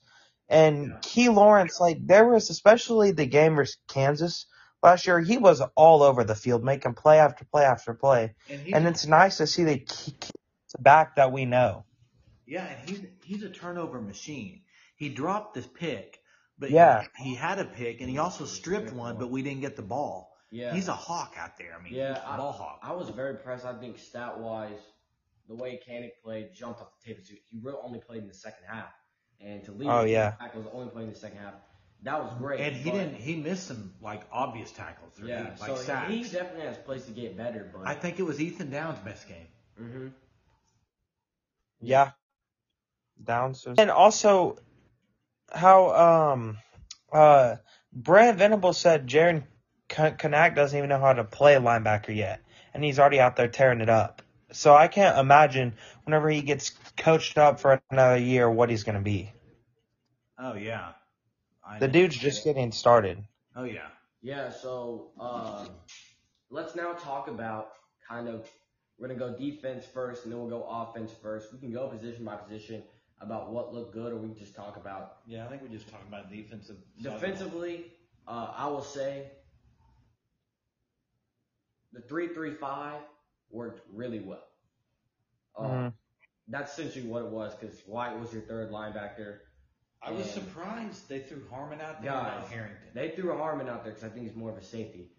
And 0.48 0.88
Yeah. 0.90 0.98
Key 1.02 1.28
Lawrence, 1.30 1.80
like 1.80 2.06
there 2.06 2.26
was 2.28 2.50
especially 2.50 3.12
the 3.12 3.26
game 3.26 3.56
versus 3.56 3.78
Kansas 3.88 4.46
last 4.82 5.06
year, 5.06 5.20
he 5.20 5.38
was 5.38 5.60
all 5.74 6.02
over 6.02 6.24
the 6.24 6.34
field, 6.34 6.64
making 6.64 6.94
play 6.94 7.18
after 7.18 7.44
play 7.44 7.64
after 7.64 7.94
play. 7.94 8.34
And, 8.48 8.60
he's, 8.60 8.74
And 8.74 8.86
it's 8.86 9.06
nice 9.06 9.38
to 9.38 9.46
see 9.46 9.64
the 9.64 9.78
key 9.78 10.12
key 10.20 10.30
back 10.78 11.16
that 11.16 11.32
we 11.32 11.44
know. 11.44 11.84
Yeah, 12.46 12.64
and 12.66 12.88
he's 12.88 13.00
he's 13.24 13.42
a 13.42 13.48
turnover 13.50 14.00
machine. 14.00 14.62
He 14.96 15.08
dropped 15.08 15.54
this 15.54 15.66
pick, 15.66 16.20
but 16.58 16.70
Yeah. 16.70 17.04
he, 17.18 17.30
he 17.30 17.34
had 17.34 17.58
a 17.58 17.64
pick, 17.64 18.00
and 18.00 18.08
he 18.08 18.18
also 18.18 18.44
stripped 18.44 18.92
one, 18.92 19.18
but 19.18 19.30
we 19.30 19.42
didn't 19.42 19.60
get 19.60 19.76
the 19.76 19.82
ball. 19.82 20.32
Yeah. 20.50 20.72
He's 20.72 20.88
a 20.88 20.94
hawk 20.94 21.34
out 21.38 21.58
there. 21.58 21.76
I 21.78 21.82
mean, 21.82 21.92
Yeah, 21.92 22.14
he's 22.14 22.22
a 22.22 22.28
I, 22.28 22.36
ball 22.36 22.52
hawk. 22.52 22.78
I 22.82 22.92
was 22.92 23.08
very 23.10 23.30
impressed. 23.30 23.64
I 23.66 23.74
think 23.78 23.98
stat 23.98 24.38
wise, 24.38 24.78
the 25.48 25.54
way 25.56 25.80
Kanak 25.86 26.12
played 26.22 26.54
jumped 26.54 26.80
off 26.80 26.88
the 27.04 27.14
tape. 27.14 27.26
He 27.26 27.58
really 27.62 27.78
only 27.82 27.98
played 27.98 28.22
in 28.22 28.28
the 28.28 28.34
second 28.34 28.64
half, 28.68 28.92
and 29.40 29.64
to 29.64 29.72
lead 29.72 29.88
Oh, 29.88 30.02
the 30.04 30.10
yeah. 30.10 30.32
tackles 30.38 30.66
only 30.72 30.88
playing 30.90 31.08
in 31.08 31.14
the 31.14 31.18
second 31.18 31.38
half. 31.38 31.54
That 32.02 32.22
was 32.22 32.32
great. 32.38 32.60
and 32.60 32.76
he 32.76 32.90
but- 32.90 32.96
didn't. 32.98 33.14
He 33.16 33.36
missed 33.36 33.66
some 33.66 33.92
like 34.00 34.22
obvious 34.30 34.70
tackles. 34.72 35.20
or 35.20 35.26
Yeah, 35.26 35.42
he- 35.54 35.60
like 35.60 35.70
so 35.70 35.76
sacks. 35.76 36.10
he 36.10 36.22
definitely 36.24 36.66
has 36.66 36.76
a 36.76 36.80
place 36.80 37.04
to 37.06 37.12
get 37.12 37.36
better. 37.36 37.68
But 37.72 37.86
I 37.86 37.94
think 37.94 38.18
it 38.18 38.22
was 38.22 38.40
Ethan 38.40 38.70
Downs' 38.70 38.98
best 39.00 39.26
game. 39.28 39.48
hmm 39.76 40.08
Yeah. 41.80 42.12
Downs. 43.22 43.66
And 43.78 43.90
also, 43.90 44.58
how 45.52 46.32
um 46.32 46.58
uh 47.12 47.56
Brent 47.92 48.38
Venable 48.38 48.72
said 48.72 49.06
Jaren 49.06 49.44
Kanak 49.88 50.54
doesn't 50.54 50.76
even 50.76 50.90
know 50.90 51.00
how 51.00 51.12
to 51.14 51.24
play 51.24 51.54
linebacker 51.54 52.14
yet, 52.14 52.40
and 52.74 52.84
he's 52.84 52.98
already 52.98 53.20
out 53.20 53.36
there 53.36 53.48
tearing 53.48 53.80
it 53.80 53.88
up. 53.88 54.22
So 54.52 54.74
I 54.74 54.88
can't 54.88 55.18
imagine 55.18 55.74
whenever 56.04 56.28
he 56.28 56.42
gets 56.42 56.70
coached 56.96 57.38
up 57.38 57.58
for 57.60 57.80
another 57.90 58.18
year 58.18 58.50
what 58.50 58.68
he's 58.70 58.84
going 58.84 58.96
to 58.96 59.00
be. 59.02 59.32
Oh 60.38 60.54
yeah, 60.54 60.92
I 61.66 61.78
The 61.78 61.88
dude's 61.88 62.16
just 62.16 62.44
getting 62.44 62.72
started. 62.72 63.24
Oh 63.54 63.64
yeah. 63.64 63.88
Yeah, 64.22 64.50
so 64.50 65.10
um, 65.20 65.68
let's 66.50 66.74
now 66.74 66.92
talk 66.94 67.28
about 67.28 67.72
kind 68.08 68.28
of 68.28 68.48
we're 68.98 69.08
gonna 69.08 69.18
go 69.18 69.36
defense 69.36 69.84
first, 69.84 70.24
and 70.24 70.32
then 70.32 70.40
we'll 70.40 70.48
go 70.48 70.64
offense 70.68 71.12
first. 71.12 71.52
We 71.52 71.58
can 71.58 71.72
go 71.72 71.86
position 71.88 72.24
by 72.24 72.36
position 72.36 72.82
about 73.20 73.50
what 73.52 73.72
looked 73.74 73.92
good, 73.94 74.12
or 74.12 74.16
we 74.16 74.28
can 74.28 74.36
just 74.38 74.54
talk 74.54 74.76
about 74.76 75.18
Yeah, 75.26 75.44
I 75.44 75.48
think 75.48 75.62
we 75.62 75.68
just 75.68 75.88
talk 75.88 76.02
about 76.08 76.30
defensive. 76.30 76.76
side 76.98 77.14
of 77.14 77.20
defensively. 77.20 77.92
Uh, 78.26 78.52
I 78.56 78.66
will 78.68 78.82
say 78.82 79.30
the 81.92 82.00
three-three-five 82.00 83.00
worked 83.50 83.80
really 83.92 84.20
well. 84.20 84.44
Uh, 85.56 85.62
Mhm. 85.68 85.92
That's 86.48 86.72
essentially 86.78 87.06
what 87.06 87.22
it 87.24 87.30
was 87.30 87.54
because 87.56 87.80
White 87.86 88.18
was 88.18 88.32
your 88.32 88.42
third 88.42 88.70
linebacker. 88.70 89.40
I 90.02 90.12
was 90.12 90.22
And- 90.36 90.44
surprised 90.46 91.08
they 91.08 91.20
threw 91.20 91.42
Harmon 91.50 91.80
out 91.80 92.00
there, 92.02 92.12
Guys, 92.12 92.40
not 92.40 92.48
Harrington. 92.48 92.88
They 92.94 93.10
threw 93.10 93.36
Harmon 93.36 93.68
out 93.68 93.82
there 93.84 93.92
because 93.92 94.08
I 94.08 94.12
think 94.12 94.26
he's 94.26 94.36
more 94.36 94.50
of 94.50 94.56
a 94.56 94.62
safety. 94.62 95.10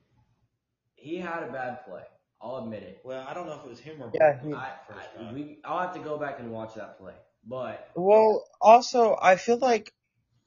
He 0.95 1.17
had 1.17 1.43
a 1.43 1.51
bad 1.51 1.85
play. 1.85 2.03
I'll 2.41 2.57
admit 2.57 2.83
it. 2.83 3.01
Well, 3.03 3.25
I 3.27 3.33
don't 3.33 3.47
know 3.47 3.53
if 3.59 3.65
it 3.65 3.69
was 3.69 3.79
him 3.79 4.01
or 4.01 4.11
Yeah, 4.13 4.39
he- 4.41 4.53
I, 4.53 4.71
first 4.87 5.09
I, 5.19 5.33
we, 5.33 5.59
I'll 5.65 5.79
have 5.79 5.93
to 5.95 5.99
go 5.99 6.17
back 6.17 6.39
and 6.39 6.51
watch 6.51 6.75
that 6.75 6.99
play. 6.99 7.13
But 7.43 7.89
Well, 7.95 8.43
also 8.61 9.17
I 9.19 9.35
feel 9.37 9.57
like 9.57 9.91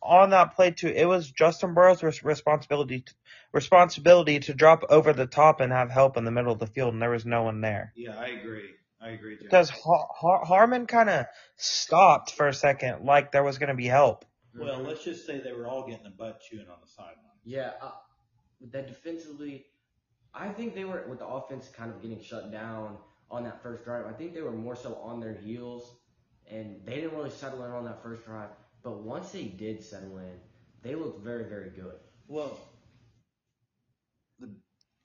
on 0.03 0.31
that 0.31 0.55
play 0.55 0.71
too, 0.71 0.89
it 0.89 1.07
was 1.07 1.31
Justin 1.31 1.75
Burrow's 1.75 2.03
res- 2.03 2.23
responsibility 2.23 3.05
responsibility 3.53 4.39
to 4.41 4.55
drop 4.55 4.85
over 4.89 5.13
the 5.13 5.27
top 5.27 5.61
and 5.61 5.73
have 5.73 5.91
help 5.91 6.17
in 6.17 6.25
the 6.25 6.31
middle 6.31 6.53
of 6.53 6.59
the 6.59 6.67
field, 6.67 6.93
and 6.93 7.03
there 7.03 7.11
was 7.11 7.27
no 7.27 7.43
one 7.43 7.61
there. 7.61 7.93
Yeah, 7.97 8.17
I 8.19 8.29
agree. 8.29 8.71
I 9.01 9.11
agree. 9.11 9.35
Jeff. 9.37 9.45
Because 9.45 9.71
Har- 9.71 10.09
Har- 10.15 10.45
Harmon 10.45 10.87
kind 10.87 11.09
of 11.09 11.27
stopped 11.57 12.33
for 12.33 12.49
a 12.49 12.55
second, 12.55 13.05
like 13.05 13.33
there 13.33 13.43
was 13.43 13.59
going 13.59 13.71
to 13.71 13.75
be 13.75 13.87
help. 13.87 14.25
well, 14.55 14.81
let's 14.81 15.03
just 15.05 15.27
say 15.27 15.41
they 15.41 15.53
were 15.53 15.67
all 15.67 15.87
getting 15.87 16.05
the 16.05 16.11
butt 16.11 16.41
chewing 16.41 16.69
on 16.69 16.77
the 16.83 16.91
sideline. 16.91 17.17
yeah, 17.45 17.73
uh, 17.81 17.93
that 18.73 18.87
defensively, 18.89 19.65
I 20.35 20.49
think 20.49 20.75
they 20.75 20.85
were 20.85 21.05
with 21.09 21.19
the 21.21 21.27
offense 21.27 21.69
kind 21.69 21.91
of 21.91 22.03
getting 22.03 22.21
shut 22.23 22.53
down 22.53 22.99
on 23.31 23.45
that 23.45 23.63
first 23.63 23.85
drive. 23.85 24.07
I 24.07 24.13
think 24.13 24.35
they 24.35 24.43
were 24.43 24.53
more 24.53 24.77
so 24.77 24.95
on 24.97 25.21
their 25.21 25.35
heels, 25.35 25.97
and 26.51 26.81
they 26.85 26.97
didn't 26.97 27.17
really 27.17 27.31
settle 27.31 27.65
in 27.65 27.71
on 27.71 27.85
that 27.85 28.03
first 28.03 28.25
drive. 28.27 28.51
But 28.83 29.03
once 29.03 29.31
they 29.31 29.45
did 29.45 29.83
settle 29.83 30.19
in, 30.19 30.41
they 30.83 30.95
looked 30.95 31.23
very, 31.25 31.45
very 31.45 31.71
good. 31.71 31.95
Well, 32.29 32.59
the 34.39 34.51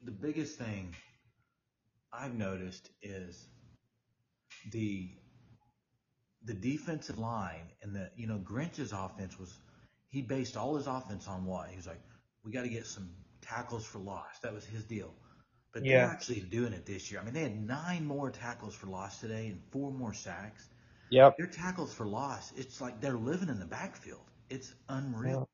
the 0.04 0.12
biggest 0.12 0.58
thing 0.58 0.96
I've 2.12 2.34
noticed 2.36 2.90
is 3.02 3.48
the 4.72 5.10
the 6.44 6.54
defensive 6.54 7.18
line 7.18 7.72
and 7.82 7.96
the 7.96 8.10
you 8.16 8.28
know 8.28 8.38
Grinch's 8.38 8.94
offense 8.94 9.40
was 9.40 9.58
he 10.10 10.22
based 10.22 10.58
all 10.58 10.76
his 10.76 10.88
offense 10.88 11.28
on 11.28 11.46
what? 11.46 11.70
He 11.70 11.76
was 11.76 11.88
like 11.88 12.02
we 12.44 12.52
got 12.52 12.64
to 12.64 12.70
get 12.70 12.86
some 12.86 13.10
tackles 13.42 13.86
for 13.86 14.00
loss. 14.00 14.40
That 14.44 14.54
was 14.54 14.66
his 14.66 14.84
deal. 14.86 15.14
But 15.74 15.84
Yeah. 15.84 16.06
they're 16.06 16.14
actually 16.14 16.42
doing 16.42 16.74
it 16.74 16.86
this 16.86 17.12
year. 17.12 17.20
I 17.20 17.24
mean 17.26 17.34
they 17.34 17.42
had 17.44 17.68
nine 17.68 18.06
more 18.06 18.30
tackles 18.32 18.76
for 18.76 18.88
loss 18.88 19.20
today 19.20 19.48
and 19.48 19.62
four 19.72 19.92
more 19.92 20.14
sacks. 20.14 20.70
Yep. 21.12 21.38
their 21.38 21.48
tackles 21.48 21.94
for 21.94 22.06
loss 22.08 22.52
it's 22.56 22.82
like 22.82 23.00
they're 23.00 23.18
living 23.18 23.50
in 23.50 23.60
the 23.60 23.66
backfield. 23.66 24.26
It's 24.50 24.74
unreal. 24.90 25.48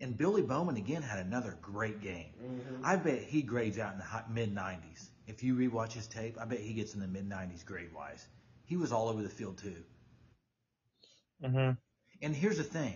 And 0.00 0.16
Billy 0.16 0.42
Bowman 0.42 0.76
again 0.76 1.02
had 1.02 1.24
another 1.24 1.56
great 1.62 2.00
game. 2.00 2.34
Mm-hmm. 2.42 2.84
I 2.84 2.96
bet 2.96 3.22
he 3.22 3.42
grades 3.42 3.78
out 3.78 3.94
in 3.94 3.98
the 3.98 4.04
mid 4.32 4.54
90s. 4.54 5.08
If 5.26 5.42
you 5.42 5.54
rewatch 5.56 5.92
his 5.92 6.06
tape, 6.06 6.36
I 6.40 6.44
bet 6.44 6.60
he 6.60 6.74
gets 6.74 6.94
in 6.94 7.00
the 7.00 7.08
mid 7.08 7.28
90s 7.28 7.64
grade 7.64 7.92
wise. 7.94 8.26
He 8.66 8.76
was 8.76 8.92
all 8.92 9.08
over 9.08 9.22
the 9.22 9.28
field 9.28 9.58
too. 9.58 9.76
hmm 11.42 11.70
And 12.22 12.34
here's 12.34 12.56
the 12.58 12.64
thing 12.64 12.94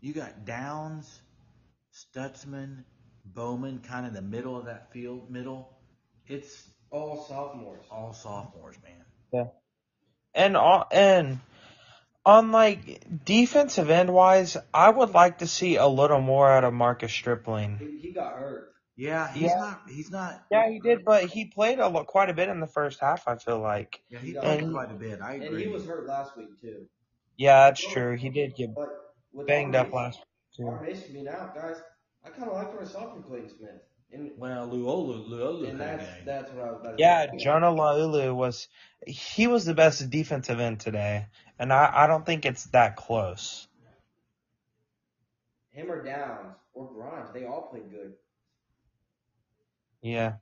you 0.00 0.12
got 0.12 0.44
Downs, 0.44 1.20
Stutsman, 1.92 2.84
Bowman 3.24 3.80
kind 3.80 4.06
of 4.06 4.10
in 4.10 4.14
the 4.14 4.22
middle 4.22 4.58
of 4.58 4.66
that 4.66 4.92
field, 4.92 5.30
middle. 5.30 5.76
It's 6.26 6.68
All 6.90 7.24
sophomores. 7.28 7.84
all 7.90 8.12
sophomores, 8.12 8.76
man. 8.82 9.04
Yeah. 9.32 9.46
And 10.34 10.56
all, 10.56 10.86
and 10.92 11.40
on 12.24 12.52
like 12.52 13.24
defensive 13.24 13.90
end 13.90 14.12
wise, 14.12 14.56
I 14.74 14.90
would 14.90 15.10
like 15.10 15.38
to 15.38 15.46
see 15.46 15.76
a 15.76 15.86
little 15.86 16.20
more 16.20 16.48
out 16.50 16.64
of 16.64 16.74
Marcus 16.74 17.12
Stripling. 17.12 17.78
He, 17.78 17.98
he 17.98 18.12
got 18.12 18.34
hurt. 18.34 18.72
Yeah, 18.96 19.30
he's 19.30 19.42
Yeah. 19.50 19.56
not. 19.58 19.82
He's 19.88 20.10
not. 20.10 20.44
Yeah, 20.50 20.70
he 20.70 20.80
did, 20.80 21.04
but 21.04 21.24
he 21.24 21.44
played 21.44 21.78
a 21.78 21.88
lot, 21.88 22.06
quite 22.06 22.30
a 22.30 22.34
bit 22.34 22.48
in 22.48 22.60
the 22.60 22.66
first 22.66 22.98
half. 23.00 23.28
I 23.28 23.36
feel 23.36 23.58
like. 23.58 24.02
Yeah, 24.08 24.18
he 24.20 24.32
played 24.32 24.62
And- 24.62 24.72
quite 24.72 24.90
a 24.90 24.94
bit. 24.94 25.20
I 25.20 25.34
agree. 25.34 25.46
And 25.46 25.54
agree. 25.54 25.64
he 25.64 25.68
was 25.68 25.84
hurt 25.84 26.06
last 26.06 26.36
week 26.36 26.58
too. 26.60 26.88
Yeah, 27.36 27.68
that's 27.68 27.80
true. 27.86 28.16
He 28.16 28.30
did 28.30 28.54
get 28.54 28.74
But 28.74 28.88
banged 29.46 29.76
our 29.76 29.84
up 29.86 29.92
last 29.92 30.20
week 30.56 30.66
Our 30.66 30.78
too. 30.78 30.84
Mason 30.86 31.12
being 31.12 31.28
out, 31.28 31.54
guys, 31.54 31.76
I 32.24 32.30
kind 32.30 32.48
of 32.48 32.54
like 32.54 32.72
what 32.72 32.82
I 32.82 32.86
saw 32.86 33.12
from 33.12 33.22
Clayton 33.22 33.50
Smith. 33.50 33.82
And, 34.12 34.30
well, 34.38 34.66
Laulu, 34.68 35.28
Laulu 35.28 35.68
and 35.68 35.80
that's 35.80 36.04
game. 36.04 36.24
that's 36.24 36.50
what 36.52 36.64
I 36.64 36.70
was 36.70 36.80
about 36.80 36.96
to 36.96 37.02
Yeah, 37.02 37.30
say. 37.32 37.36
Jonah 37.38 37.66
Laulu 37.72 38.34
was 38.34 38.68
he 39.06 39.46
was 39.46 39.64
the 39.66 39.74
best 39.74 40.08
defensive 40.08 40.58
end 40.58 40.80
today, 40.80 41.26
and 41.58 41.70
I 41.72 41.90
I 41.92 42.06
don't 42.06 42.24
think 42.24 42.46
it's 42.46 42.64
that 42.66 42.96
close. 42.96 43.68
Him 45.72 45.90
or 45.90 46.02
Downs 46.02 46.54
or 46.72 46.90
Grimes, 46.92 47.30
they 47.34 47.44
all 47.44 47.62
played 47.68 47.90
good. 47.90 48.14
Yeah. 50.06 50.34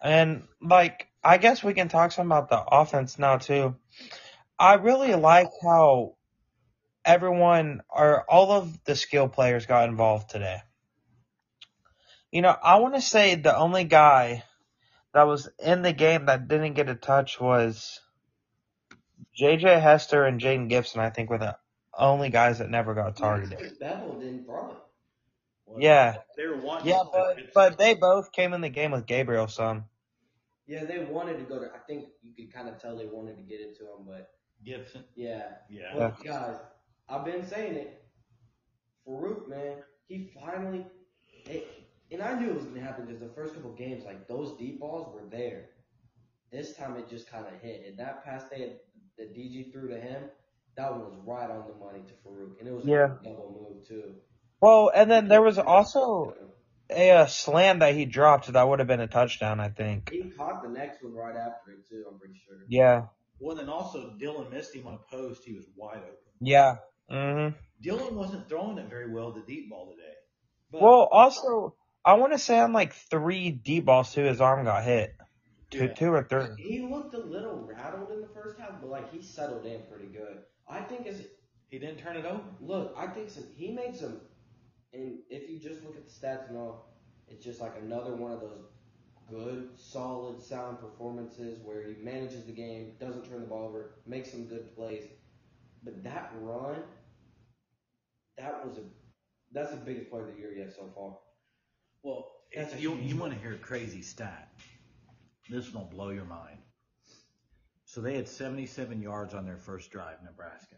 And 0.00 0.44
like 0.62 1.08
I 1.22 1.38
guess 1.38 1.64
we 1.64 1.74
can 1.74 1.88
talk 1.88 2.12
some 2.12 2.30
about 2.30 2.48
the 2.48 2.62
offense 2.62 3.18
now 3.18 3.38
too. 3.38 3.76
I 4.58 4.74
really 4.74 5.14
like 5.14 5.50
how 5.62 6.16
everyone 7.04 7.82
or 7.88 8.24
all 8.30 8.52
of 8.52 8.84
the 8.84 8.94
skill 8.94 9.28
players 9.28 9.66
got 9.66 9.88
involved 9.88 10.30
today. 10.30 10.58
You 12.30 12.42
know, 12.42 12.54
I 12.62 12.76
want 12.76 12.94
to 12.94 13.00
say 13.00 13.34
the 13.34 13.56
only 13.56 13.84
guy 13.84 14.44
that 15.12 15.26
was 15.26 15.48
in 15.58 15.82
the 15.82 15.92
game 15.92 16.26
that 16.26 16.46
didn't 16.46 16.74
get 16.74 16.88
a 16.88 16.94
touch 16.94 17.40
was 17.40 17.98
JJ 19.40 19.82
Hester 19.82 20.24
and 20.24 20.40
Jayden 20.40 20.68
Gibson, 20.68 21.00
I 21.00 21.10
think 21.10 21.30
were 21.30 21.38
the 21.38 21.56
only 21.98 22.30
guys 22.30 22.58
that 22.60 22.70
never 22.70 22.94
got 22.94 23.16
targeted. 23.16 23.58
Didn't 23.58 24.44
throw 24.44 24.76
it. 25.78 25.82
Yeah. 25.82 26.16
They 26.36 26.46
were 26.46 26.56
wanting. 26.56 26.88
Yeah, 26.88 27.02
but 27.12 27.38
but 27.54 27.78
they 27.78 27.94
both 27.94 28.32
came 28.32 28.52
in 28.52 28.60
the 28.60 28.68
game 28.68 28.90
with 28.92 29.06
Gabriel 29.06 29.46
some. 29.48 29.84
Yeah, 30.66 30.84
they 30.84 30.98
wanted 31.00 31.38
to 31.38 31.44
go 31.44 31.58
to. 31.58 31.66
I 31.74 31.78
think 31.86 32.06
you 32.22 32.32
could 32.34 32.52
kind 32.54 32.68
of 32.68 32.80
tell 32.80 32.96
they 32.96 33.06
wanted 33.06 33.36
to 33.36 33.42
get 33.42 33.60
into 33.60 33.82
him, 33.82 34.06
but 34.06 34.30
Gibson. 34.64 35.04
yeah. 35.16 35.42
Yeah. 35.68 35.96
Well, 35.96 36.16
guys, 36.24 36.56
I've 37.08 37.24
been 37.24 37.44
saying 37.46 37.74
it. 37.74 38.02
Farooq, 39.06 39.48
man, 39.48 39.78
he 40.08 40.30
finally. 40.34 40.86
It, 41.46 41.66
and 42.12 42.22
I 42.22 42.38
knew 42.38 42.50
it 42.50 42.54
was 42.54 42.64
gonna 42.64 42.80
happen 42.80 43.06
because 43.06 43.20
the 43.20 43.28
first 43.34 43.54
couple 43.54 43.72
games, 43.72 44.04
like 44.04 44.28
those 44.28 44.56
deep 44.58 44.80
balls 44.80 45.12
were 45.12 45.28
there. 45.28 45.70
This 46.52 46.74
time 46.76 46.96
it 46.96 47.08
just 47.08 47.30
kind 47.30 47.46
of 47.46 47.60
hit, 47.60 47.84
and 47.86 47.98
that 47.98 48.24
pass 48.24 48.44
they 48.50 48.60
had, 48.60 48.72
that 49.18 49.34
DG 49.36 49.72
threw 49.72 49.88
to 49.88 50.00
him, 50.00 50.24
that 50.76 50.90
one 50.90 51.00
was 51.00 51.14
right 51.24 51.50
on 51.50 51.64
the 51.68 51.74
money 51.84 52.00
to 52.06 52.14
Farooq, 52.28 52.58
and 52.58 52.68
it 52.68 52.72
was 52.72 52.84
Yeah. 52.84 53.04
a 53.20 53.24
double 53.24 53.68
move 53.74 53.86
too. 53.86 54.14
Well, 54.60 54.90
and 54.94 55.10
then 55.10 55.28
there 55.28 55.42
was 55.42 55.58
also 55.58 56.34
a, 56.90 57.10
uh 57.10 57.26
slam 57.26 57.78
that 57.80 57.94
he 57.94 58.04
dropped 58.04 58.52
that 58.52 58.68
would 58.68 58.78
have 58.80 58.88
been 58.88 59.00
a 59.00 59.06
touchdown, 59.06 59.60
I 59.60 59.68
think. 59.68 60.10
He 60.10 60.22
caught 60.36 60.62
the 60.62 60.68
next 60.68 61.02
one 61.02 61.14
right 61.14 61.36
after 61.36 61.72
it 61.72 61.88
too. 61.88 62.04
I'm 62.10 62.18
pretty 62.18 62.34
sure. 62.46 62.56
Yeah. 62.68 63.06
Well, 63.38 63.56
then 63.56 63.68
also 63.68 64.14
Dillon 64.18 64.50
missed 64.50 64.74
him 64.74 64.86
on 64.86 64.94
a 64.94 65.16
post. 65.16 65.42
He 65.46 65.54
was 65.54 65.64
wide 65.76 65.98
open. 65.98 66.16
Yeah. 66.40 66.76
Mhm. 67.10 67.54
Dillon 67.80 68.14
wasn't 68.16 68.48
throwing 68.48 68.76
it 68.78 68.88
very 68.90 69.10
well 69.12 69.32
the 69.32 69.42
deep 69.46 69.70
ball 69.70 69.90
today. 69.90 70.12
But 70.70 70.82
Well, 70.82 71.08
also 71.10 71.74
I 72.04 72.14
want 72.14 72.32
to 72.32 72.38
say 72.38 72.58
on 72.58 72.72
like 72.72 72.92
three 72.92 73.50
deep 73.50 73.84
balls 73.86 74.12
too, 74.12 74.24
his 74.24 74.40
arm 74.40 74.64
got 74.64 74.84
hit. 74.84 75.14
two, 75.70 75.86
Yeah. 75.86 75.94
two 75.94 76.12
or 76.12 76.24
three. 76.24 76.48
He 76.58 76.80
looked 76.80 77.14
a 77.14 77.18
little 77.18 77.64
rattled 77.64 78.10
in 78.10 78.20
the 78.20 78.26
first 78.28 78.58
half, 78.58 78.80
but 78.80 78.90
like 78.90 79.10
he 79.12 79.22
settled 79.22 79.64
in 79.64 79.82
pretty 79.88 80.08
good. 80.08 80.42
I 80.68 80.80
think 80.82 81.06
as 81.06 81.22
He 81.70 81.78
didn't 81.78 81.98
turn 81.98 82.16
it 82.16 82.24
over. 82.24 82.42
look, 82.60 82.92
I 82.96 83.06
think 83.06 83.30
some, 83.30 83.44
he 83.54 83.70
made 83.70 83.94
some, 83.96 84.20
and 84.92 85.18
if 85.28 85.48
you 85.48 85.58
just 85.58 85.84
look 85.84 85.96
at 85.96 86.06
the 86.06 86.12
stats 86.12 86.48
and 86.48 86.58
all, 86.58 86.94
it's 87.28 87.44
just 87.44 87.60
like 87.60 87.74
another 87.80 88.14
one 88.14 88.32
of 88.32 88.40
those 88.40 88.64
good, 89.28 89.68
solid, 89.76 90.42
sound 90.42 90.80
performances 90.80 91.60
where 91.62 91.86
he 91.86 91.94
manages 92.02 92.44
the 92.44 92.52
game, 92.52 92.92
doesn't 92.98 93.28
turn 93.28 93.40
the 93.40 93.46
ball 93.46 93.68
over, 93.68 93.92
makes 94.06 94.30
some 94.30 94.46
good 94.46 94.74
plays. 94.74 95.04
But 95.84 96.02
that 96.02 96.32
run, 96.40 96.82
that 98.36 98.66
was 98.66 98.78
a, 98.78 98.82
that's 99.52 99.70
the 99.70 99.76
biggest 99.76 100.10
play 100.10 100.20
of 100.20 100.26
the 100.26 100.38
year 100.38 100.52
yet 100.52 100.72
so 100.74 100.90
far. 100.94 101.16
Well, 102.02 102.26
you 102.78 102.96
you 102.96 103.16
want 103.16 103.32
to 103.32 103.38
hear 103.38 103.54
a 103.54 103.58
crazy 103.58 104.02
stat? 104.02 104.52
This 105.48 105.72
will 105.72 105.84
blow 105.84 106.10
your 106.10 106.24
mind. 106.24 106.58
So 107.84 108.00
they 108.00 108.14
had 108.14 108.28
77 108.28 109.02
yards 109.02 109.34
on 109.34 109.44
their 109.44 109.56
first 109.56 109.90
drive, 109.90 110.16
Nebraska. 110.24 110.76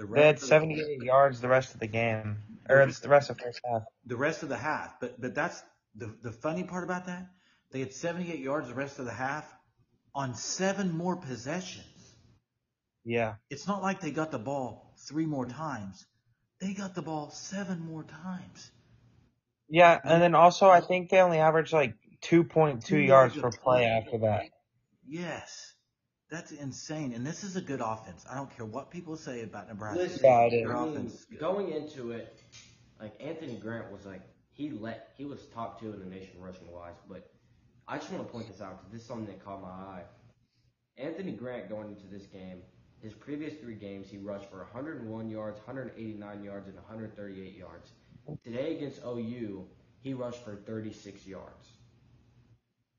The 0.00 0.06
They 0.06 0.20
had 0.26 0.36
rest 0.36 0.44
of 0.44 0.48
the- 0.48 0.54
78 0.54 1.02
yards 1.02 1.40
the 1.42 1.48
rest 1.48 1.74
of 1.74 1.80
the 1.80 1.86
game, 1.86 2.38
or 2.70 2.80
it's 2.80 3.00
the 3.00 3.10
rest 3.10 3.28
of 3.28 3.36
the 3.36 3.42
first 3.44 3.60
half. 3.70 3.82
the 4.06 4.16
rest 4.16 4.42
of 4.42 4.48
the 4.48 4.56
half. 4.56 4.98
But 4.98 5.20
but 5.20 5.34
that's 5.34 5.62
the 5.94 6.06
the 6.22 6.32
funny 6.32 6.64
part 6.64 6.84
about 6.84 7.04
that. 7.06 7.26
They 7.70 7.80
had 7.80 7.92
78 7.92 8.38
yards 8.40 8.66
the 8.68 8.74
rest 8.74 8.98
of 8.98 9.04
the 9.04 9.12
half 9.12 9.44
on 10.14 10.34
seven 10.34 10.96
more 10.96 11.16
possessions. 11.16 12.14
Yeah. 13.04 13.34
It's 13.50 13.66
not 13.66 13.82
like 13.82 14.00
they 14.00 14.10
got 14.10 14.30
the 14.30 14.38
ball 14.38 14.94
three 15.06 15.26
more 15.26 15.44
times. 15.46 16.06
They 16.60 16.72
got 16.72 16.94
the 16.94 17.02
ball 17.02 17.30
seven 17.30 17.80
more 17.80 18.04
times. 18.04 18.70
Yeah, 19.68 20.00
and 20.02 20.20
then 20.22 20.34
also 20.34 20.68
I 20.70 20.80
think 20.80 21.10
they 21.10 21.20
only 21.20 21.38
averaged 21.38 21.72
like 21.74 21.94
2.2 22.22 22.80
Two 22.84 22.98
yards 22.98 23.34
per 23.36 23.50
play 23.50 23.58
play. 23.60 23.84
after 23.84 24.18
that. 24.18 24.46
Yes. 25.06 25.69
That's 26.30 26.52
insane. 26.52 27.12
And 27.12 27.26
this 27.26 27.42
is 27.42 27.56
a 27.56 27.60
good 27.60 27.80
offense. 27.80 28.24
I 28.30 28.36
don't 28.36 28.54
care 28.56 28.64
what 28.64 28.90
people 28.90 29.16
say 29.16 29.42
about 29.42 29.68
Nebraska. 29.68 29.98
Listen, 30.02 30.20
Yeah, 30.24 30.40
it 30.42 30.52
is. 30.52 30.62
Their 30.62 30.76
I 30.76 30.84
mean, 30.84 30.90
offense 30.90 31.26
going 31.38 31.72
into 31.72 32.12
it, 32.12 32.38
like 33.00 33.14
Anthony 33.20 33.56
Grant 33.56 33.90
was 33.90 34.06
like 34.06 34.22
he 34.52 34.70
let 34.70 35.12
he 35.16 35.24
was 35.24 35.40
top 35.54 35.80
two 35.80 35.92
in 35.92 35.98
the 35.98 36.06
nation 36.06 36.34
rushing 36.38 36.70
wise, 36.70 36.94
but 37.08 37.30
I 37.88 37.98
just 37.98 38.12
want 38.12 38.24
to 38.26 38.32
point 38.32 38.46
this 38.46 38.60
out 38.60 38.78
because 38.78 38.92
this 38.92 39.02
is 39.02 39.08
something 39.08 39.26
that 39.26 39.44
caught 39.44 39.60
my 39.60 39.68
eye. 39.68 40.02
Anthony 40.96 41.32
Grant 41.32 41.68
going 41.68 41.88
into 41.88 42.06
this 42.06 42.26
game, 42.26 42.62
his 43.02 43.12
previous 43.12 43.54
three 43.54 43.74
games 43.74 44.08
he 44.08 44.18
rushed 44.18 44.48
for 44.50 44.58
101 44.58 45.28
yards, 45.28 45.58
189 45.58 46.44
yards, 46.44 46.68
and 46.68 46.76
138 46.76 47.56
yards. 47.56 47.90
Today 48.44 48.76
against 48.76 49.00
OU, 49.04 49.66
he 50.02 50.14
rushed 50.14 50.44
for 50.44 50.54
36 50.54 51.26
yards. 51.26 51.70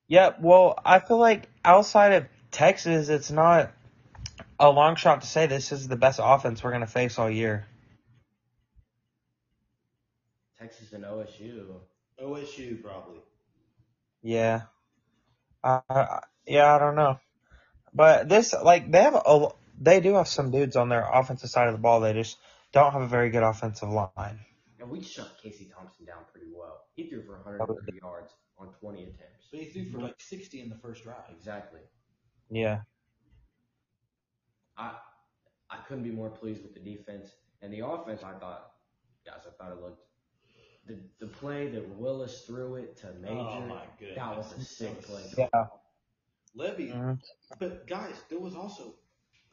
Yeah, 0.07 0.33
well, 0.41 0.77
I 0.83 0.99
feel 0.99 1.19
like 1.19 1.47
outside 1.63 2.11
of 2.13 2.25
Texas, 2.51 3.09
it's 3.09 3.31
not 3.31 3.71
a 4.59 4.69
long 4.69 4.95
shot 4.95 5.21
to 5.21 5.27
say 5.27 5.47
this 5.47 5.71
is 5.71 5.87
the 5.87 5.95
best 5.95 6.19
offense 6.21 6.63
we're 6.63 6.71
going 6.71 6.81
to 6.81 6.87
face 6.87 7.17
all 7.17 7.29
year. 7.29 7.65
Texas 10.59 10.93
and 10.93 11.03
OSU. 11.03 11.65
OSU 12.21 12.83
probably. 12.83 13.19
Yeah. 14.21 14.61
Uh, 15.63 16.19
yeah, 16.45 16.75
I 16.75 16.79
don't 16.79 16.95
know. 16.95 17.19
But 17.93 18.29
this, 18.29 18.53
like, 18.53 18.91
they 18.91 19.01
have 19.01 19.15
a, 19.15 19.47
they 19.79 19.99
do 19.99 20.15
have 20.15 20.27
some 20.27 20.51
dudes 20.51 20.75
on 20.75 20.89
their 20.89 21.07
offensive 21.11 21.49
side 21.49 21.67
of 21.67 21.73
the 21.73 21.79
ball. 21.79 21.99
They 21.99 22.13
just 22.13 22.37
don't 22.71 22.93
have 22.93 23.01
a 23.01 23.07
very 23.07 23.31
good 23.31 23.43
offensive 23.43 23.89
line. 23.89 24.39
And 24.79 24.89
we 24.89 25.01
shut 25.01 25.37
Casey 25.41 25.71
Thompson 25.75 26.05
down 26.05 26.23
pretty 26.31 26.47
well. 26.53 26.81
He 26.95 27.09
threw 27.09 27.23
for 27.23 27.37
130 27.37 27.97
yards 27.97 28.31
on 28.57 28.67
20 28.79 29.03
attempts. 29.03 29.45
So 29.49 29.57
he 29.57 29.65
threw 29.65 29.89
for 29.89 29.99
like 29.99 30.15
60 30.19 30.61
in 30.61 30.69
the 30.69 30.77
first 30.77 31.03
drive. 31.03 31.23
Exactly. 31.35 31.81
Yeah. 32.51 32.81
I 34.77 34.93
I 35.69 35.77
couldn't 35.87 36.03
be 36.03 36.11
more 36.11 36.29
pleased 36.29 36.61
with 36.63 36.73
the 36.73 36.79
defense 36.79 37.29
and 37.61 37.73
the 37.73 37.85
offense. 37.85 38.23
I 38.23 38.33
thought, 38.33 38.71
guys, 39.25 39.41
I 39.47 39.51
thought 39.63 39.71
it 39.71 39.81
looked 39.81 40.03
the 40.85 40.97
the 41.19 41.27
play 41.27 41.67
that 41.69 41.87
Willis 41.97 42.41
threw 42.41 42.75
it 42.75 42.97
to 42.97 43.07
Major. 43.21 43.33
Oh 43.35 43.61
my 43.61 43.83
goodness. 43.99 44.17
that 44.17 44.37
was 44.37 44.53
a 44.57 44.61
sick 44.63 45.01
play. 45.03 45.23
Yeah. 45.37 45.47
Lebby. 46.57 46.93
Mhm. 46.93 47.19
But 47.59 47.87
guys, 47.87 48.15
there 48.29 48.39
was 48.39 48.55
also 48.55 48.95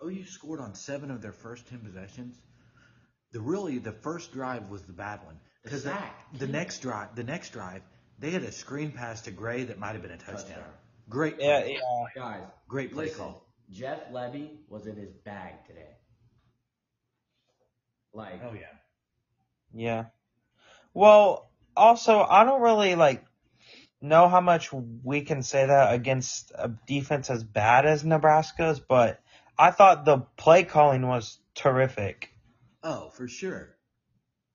OU 0.04 0.24
scored 0.24 0.61
on 0.61 0.74
seven 0.74 1.11
of 1.11 1.22
their 1.22 1.32
first 1.32 1.66
ten 1.68 1.80
possessions. 1.80 2.40
The 3.32 3.40
really 3.40 3.78
the 3.78 3.92
first 3.92 4.32
drive 4.32 4.68
was 4.70 4.82
the 4.82 4.92
bad 4.92 5.24
one 5.24 5.38
because 5.62 5.82
sack. 5.82 6.32
the 6.38 6.46
next 6.46 6.80
drive, 6.80 7.14
the 7.14 7.24
next 7.24 7.50
drive, 7.50 7.82
they 8.18 8.30
had 8.30 8.42
a 8.42 8.52
screen 8.52 8.90
pass 8.90 9.22
to 9.22 9.30
Gray 9.30 9.64
that 9.64 9.78
might 9.78 9.92
have 9.92 10.02
been 10.02 10.11
a 10.11 10.16
touchdown. 10.16 10.56
Touchdown. 10.56 10.72
Great, 11.09 11.37
Yeah, 11.40 11.61
play. 11.62 11.73
yeah. 11.75 12.07
Guys, 12.14 12.42
great 12.68 12.92
play 12.92 13.05
listen, 13.05 13.18
call. 13.18 13.47
Jeff 13.71 14.11
Lebby 14.12 14.51
was 14.68 14.87
in 14.87 14.97
his 14.97 15.12
bag 15.25 15.55
today. 15.66 15.97
Like, 18.12 18.40
Oh 18.44 18.55
yeah. 18.55 18.66
Yeah. 19.75 20.05
Well, 20.94 21.51
also, 21.77 22.21
I 22.21 22.44
don't 22.44 22.62
really 22.62 22.94
like 22.94 23.25
know 24.01 24.29
how 24.29 24.40
much 24.40 24.73
we 24.73 25.23
can 25.23 25.42
say 25.42 25.66
that 25.66 25.94
against 25.94 26.53
a 26.55 26.71
defense 26.87 27.31
as 27.31 27.44
bad 27.44 27.87
as 27.87 28.05
Nebraska's, 28.05 28.81
but 28.81 29.21
I 29.59 29.71
thought 29.71 30.05
the 30.05 30.18
play 30.37 30.64
calling 30.64 31.07
was 31.07 31.38
terrific. 31.55 32.33
Oh, 32.83 33.11
for 33.11 33.29
sure. 33.29 33.77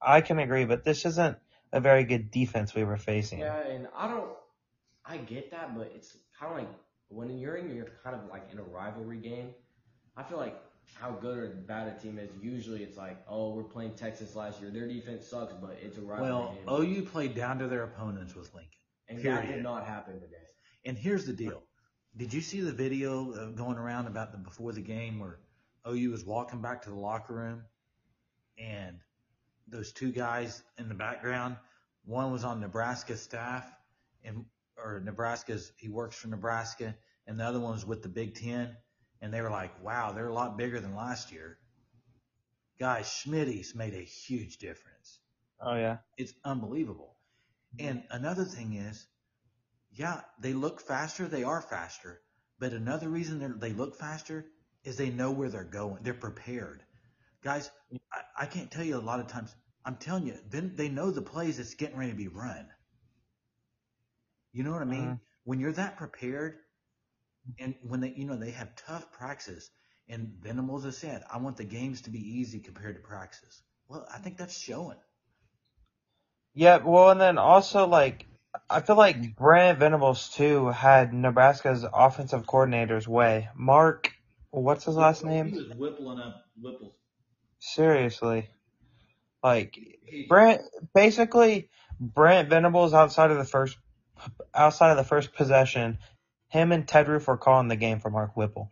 I 0.01 0.21
can 0.21 0.39
agree, 0.39 0.65
but 0.65 0.83
this 0.83 1.05
isn't 1.05 1.37
a 1.71 1.79
very 1.79 2.03
good 2.03 2.31
defense 2.31 2.73
we 2.75 2.83
were 2.83 2.97
facing. 2.97 3.39
yeah, 3.39 3.59
and 3.67 3.87
I 3.95 4.07
don't, 4.07 4.29
I 5.05 5.17
get 5.17 5.51
that, 5.51 5.75
but 5.77 5.91
it's 5.95 6.15
kind 6.39 6.51
of 6.51 6.57
like 6.59 6.69
when 7.09 7.37
you're 7.37 7.55
in 7.55 7.75
your 7.75 7.87
kind 8.03 8.15
of 8.15 8.29
like 8.29 8.47
in 8.51 8.59
a 8.59 8.63
rivalry 8.63 9.17
game. 9.17 9.49
I 10.15 10.23
feel 10.23 10.37
like 10.37 10.55
how 10.99 11.11
good 11.11 11.37
or 11.37 11.47
bad 11.47 11.87
a 11.87 11.99
team 11.99 12.19
is. 12.19 12.29
Usually, 12.41 12.83
it's 12.83 12.97
like, 12.97 13.17
oh, 13.27 13.53
we're 13.53 13.63
playing 13.63 13.93
Texas 13.95 14.35
last 14.35 14.61
year. 14.61 14.69
Their 14.69 14.87
defense 14.87 15.25
sucks, 15.25 15.53
but 15.53 15.77
it's 15.81 15.97
a 15.97 16.01
rivalry 16.01 16.55
game. 16.55 16.65
Well, 16.67 16.81
game. 16.81 16.97
OU 16.97 17.05
played 17.09 17.35
down 17.35 17.59
to 17.59 17.67
their 17.67 17.83
opponents 17.83 18.35
with 18.35 18.53
Lincoln. 18.53 18.71
and 19.09 19.23
that 19.23 19.47
did 19.47 19.63
not 19.63 19.85
happen 19.85 20.19
today. 20.19 20.35
And 20.85 20.97
here's 20.97 21.25
the 21.25 21.33
deal. 21.33 21.63
Did 22.15 22.33
you 22.33 22.41
see 22.41 22.61
the 22.61 22.71
video 22.71 23.33
uh, 23.33 23.45
going 23.51 23.77
around 23.77 24.07
about 24.07 24.31
the 24.31 24.37
before 24.37 24.71
the 24.71 24.81
game 24.81 25.19
where 25.19 25.39
OU 25.87 26.11
was 26.11 26.23
walking 26.23 26.61
back 26.61 26.83
to 26.83 26.89
the 26.89 26.95
locker 26.95 27.33
room 27.33 27.63
and 28.57 28.99
those 29.67 29.91
two 29.91 30.11
guys 30.11 30.61
in 30.77 30.89
the 30.89 30.95
background, 30.95 31.57
one 32.05 32.31
was 32.31 32.43
on 32.43 32.59
Nebraska 32.59 33.17
staff 33.17 33.65
and 34.23 34.45
or 34.77 34.99
Nebraska's 34.99 35.71
he 35.77 35.89
works 35.89 36.15
for 36.15 36.27
Nebraska 36.27 36.95
and 37.27 37.39
the 37.39 37.45
other 37.45 37.59
one 37.59 37.73
was 37.73 37.85
with 37.85 38.01
the 38.03 38.09
Big 38.09 38.35
10 38.35 38.75
and 39.21 39.33
they 39.33 39.41
were 39.41 39.49
like, 39.49 39.81
"Wow, 39.83 40.11
they're 40.11 40.27
a 40.27 40.33
lot 40.33 40.57
bigger 40.57 40.79
than 40.79 40.95
last 40.95 41.31
year." 41.31 41.57
Guys, 42.79 43.05
Schmitty's 43.07 43.75
made 43.75 43.93
a 43.93 44.01
huge 44.03 44.57
difference 44.57 45.19
Oh 45.59 45.75
yeah. 45.75 45.97
it's 46.17 46.33
unbelievable. 46.43 47.15
And 47.79 48.03
another 48.11 48.45
thing 48.45 48.73
is, 48.73 49.07
yeah, 49.91 50.21
they 50.39 50.53
look 50.53 50.81
faster. 50.81 51.27
They 51.27 51.43
are 51.43 51.61
faster. 51.61 52.21
But 52.59 52.73
another 52.73 53.09
reason 53.09 53.39
they're- 53.39 53.73
look 53.73 53.95
faster 53.95 54.45
is 54.83 54.97
they 54.97 55.09
know 55.09 55.31
where 55.31 55.49
they're 55.49 55.63
going. 55.63 56.03
They're 56.03 56.13
prepared. 56.13 56.83
Guys, 57.41 57.71
I, 58.11 58.21
I 58.41 58.45
can't 58.45 58.71
tell 58.71 58.83
you 58.83 58.97
a 58.97 58.99
lot 58.99 59.19
of 59.19 59.27
times. 59.27 59.55
I'm 59.85 59.97
telling 59.97 60.27
you, 60.27 60.37
then 60.49 60.75
they 60.75 60.89
know 60.89 61.11
the 61.11 61.21
plays 61.21 61.57
that's 61.57 61.73
getting 61.75 61.97
ready 61.97 62.11
to 62.11 62.17
be 62.17 62.27
run. 62.27 62.69
You 64.53 64.63
know 64.63 64.71
what 64.71 64.81
I 64.81 64.85
mean? 64.85 65.15
Mhm. 65.15 65.19
When 65.45 65.59
you're 65.59 65.73
that 65.73 65.97
prepared, 65.97 66.57
and 67.59 67.75
when 67.83 68.01
they, 68.01 68.13
you 68.15 68.25
know, 68.25 68.37
they 68.37 68.51
have 68.51 68.75
tough 68.75 69.11
praxis, 69.11 69.69
and 70.07 70.33
Venables 70.41 70.85
has 70.85 70.97
said, 70.97 71.23
I 71.31 71.37
want 71.39 71.57
the 71.57 71.65
games 71.65 72.01
to 72.03 72.09
be 72.11 72.19
easy 72.19 72.59
compared 72.59 72.95
to 72.95 73.01
praxis. 73.01 73.63
Well, 73.89 74.07
I 74.13 74.19
think 74.19 74.37
that's 74.37 74.57
showing. 74.57 74.97
Yeah, 76.53 76.77
well, 76.77 77.09
and 77.11 77.19
then 77.19 77.37
also 77.37 77.87
like 77.87 78.27
I 78.69 78.81
feel 78.81 78.95
like 78.95 79.35
Brent 79.35 79.79
Venables 79.79 80.29
too 80.29 80.67
had 80.67 81.13
Nebraska's 81.13 81.85
offensive 81.91 82.45
coordinator's 82.45 83.07
way. 83.07 83.49
Mark, 83.55 84.13
what's 84.51 84.85
his 84.85 84.95
last 84.95 85.23
He 85.23 85.29
name? 85.29 85.51
was 85.51 85.69
whippling 85.75 86.19
up 86.19 86.45
Whipple's. 86.61 86.93
Seriously, 87.59 88.49
like 89.43 89.77
Brent, 90.29 90.61
Basically, 90.93 91.69
Brent 91.99 92.49
Venables 92.49 92.93
outside 92.93 93.31
of 93.31 93.37
the 93.37 93.45
first 93.45 93.77
outside 94.53 94.91
of 94.91 94.97
the 94.97 95.03
first 95.03 95.33
possession, 95.33 95.97
him 96.49 96.71
and 96.71 96.87
Ted 96.87 97.07
Roof 97.07 97.27
were 97.27 97.37
calling 97.37 97.67
the 97.67 97.75
game 97.75 97.99
for 97.99 98.09
Mark 98.09 98.35
Whipple. 98.37 98.71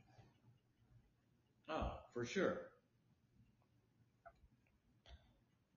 oh, 1.69 1.91
for 2.13 2.25
sure. 2.25 2.61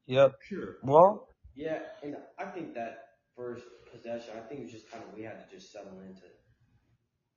Yep. 0.07 0.35
Sure. 0.43 0.77
Well, 0.83 1.29
Yeah, 1.55 1.79
and 2.03 2.17
I 2.39 2.45
think 2.47 2.75
that 2.75 3.05
first 3.37 3.65
possession, 3.91 4.35
I 4.37 4.47
think 4.47 4.61
it 4.61 4.65
was 4.65 4.73
just 4.73 4.91
kind 4.91 5.03
of 5.03 5.17
we 5.17 5.23
had 5.23 5.49
to 5.49 5.57
just 5.57 5.73
settle 5.73 6.01
into 6.01 6.23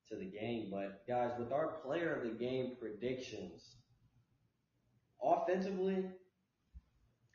to 0.10 0.16
the 0.16 0.26
game. 0.26 0.70
But 0.72 1.08
guys, 1.08 1.32
with 1.40 1.52
our 1.52 1.68
player 1.86 2.16
of 2.16 2.24
the 2.24 2.38
game 2.38 2.76
predictions, 2.80 3.76
offensively, 5.24 6.06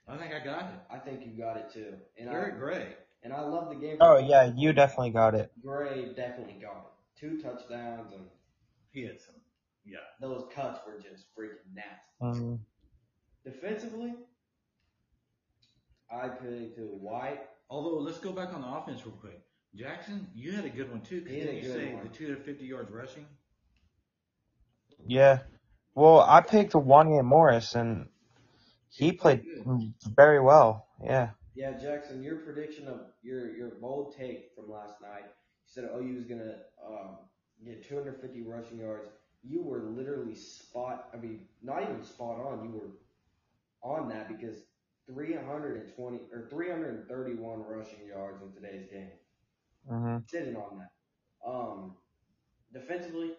I 0.09 0.17
think 0.17 0.33
I 0.35 0.45
got 0.45 0.65
it. 0.65 0.81
I 0.91 0.99
think 0.99 1.25
you 1.25 1.33
got 1.33 1.57
it 1.57 1.73
too. 1.73 1.95
And 2.19 2.29
Eric 2.29 2.55
I 2.57 2.59
Gray. 2.59 2.87
And 3.23 3.33
I 3.33 3.41
love 3.43 3.69
the 3.69 3.77
game. 3.77 3.97
oh 4.01 4.19
yeah, 4.19 4.53
you 4.57 4.73
definitely 4.73 5.11
got 5.11 5.35
it. 5.35 5.53
Gray 5.65 6.13
definitely 6.15 6.59
got 6.61 6.77
it 6.77 6.93
two 7.23 7.41
touchdowns, 7.41 8.13
and 8.13 8.25
He 8.91 9.03
had 9.03 9.21
some. 9.21 9.37
Yeah. 9.85 9.99
those 10.21 10.45
cuts 10.55 10.81
were 10.87 11.01
just 11.01 11.27
freaking 11.39 11.73
nasty. 11.75 12.41
Mhm. 12.41 12.59
Defensively, 13.45 14.15
I 16.11 16.29
picked 16.29 16.79
White. 16.79 17.41
Although 17.71 17.99
let's 17.99 18.19
go 18.19 18.33
back 18.33 18.53
on 18.53 18.61
the 18.61 18.69
offense 18.69 19.05
real 19.07 19.15
quick. 19.17 19.41
Jackson, 19.75 20.29
you 20.35 20.53
had 20.53 20.65
a 20.65 20.71
good 20.71 20.91
one 20.91 21.01
too. 21.01 21.23
'cause 21.23 21.31
He 21.31 21.41
didn't 21.41 21.57
you 21.57 21.73
say 21.73 21.95
one. 21.95 22.05
the 22.05 22.11
two 22.11 22.35
to 22.35 22.41
fifty 22.43 22.67
yards 22.67 22.91
rushing? 22.91 23.27
Yeah. 25.07 25.43
Well, 25.95 26.21
I 26.21 26.41
picked 26.43 26.73
Wanye 26.73 27.25
Morris, 27.25 27.75
and 27.75 28.09
he 28.91 29.13
played 29.13 29.45
very 30.17 30.41
well. 30.41 30.87
Yeah. 31.03 31.31
Yeah, 31.55 31.73
Jackson, 31.79 32.23
your 32.23 32.37
prediction 32.37 32.89
of 32.89 33.01
your 33.23 33.55
your 33.57 33.71
bold 33.81 34.15
take 34.17 34.51
from 34.55 34.71
last 34.71 35.01
night. 35.03 35.25
You 35.25 35.67
said 35.67 35.85
OU 35.95 36.15
was 36.17 36.25
gonna 36.25 36.57
um, 36.87 37.17
get 37.65 37.87
250 37.87 38.43
rushing 38.43 38.79
yards. 38.79 39.09
You 39.45 39.63
were 39.63 39.83
literally 39.83 40.35
spot. 40.35 41.09
I 41.13 41.17
mean, 41.19 41.47
not 41.63 41.83
even 41.83 42.03
spot 42.05 42.41
on. 42.41 42.65
You 42.65 42.71
were 42.71 42.91
on 43.83 44.09
that 44.09 44.29
because 44.29 44.59
320 45.07 46.19
or 46.33 46.49
331 46.49 47.65
rushing 47.65 48.07
yards 48.07 48.43
in 48.43 48.53
today's 48.53 48.89
game. 48.91 49.11
hmm 49.89 50.19
Sitting 50.27 50.57
on 50.57 50.79
that. 50.79 50.93
Um, 51.49 51.97
defensively, 52.73 53.33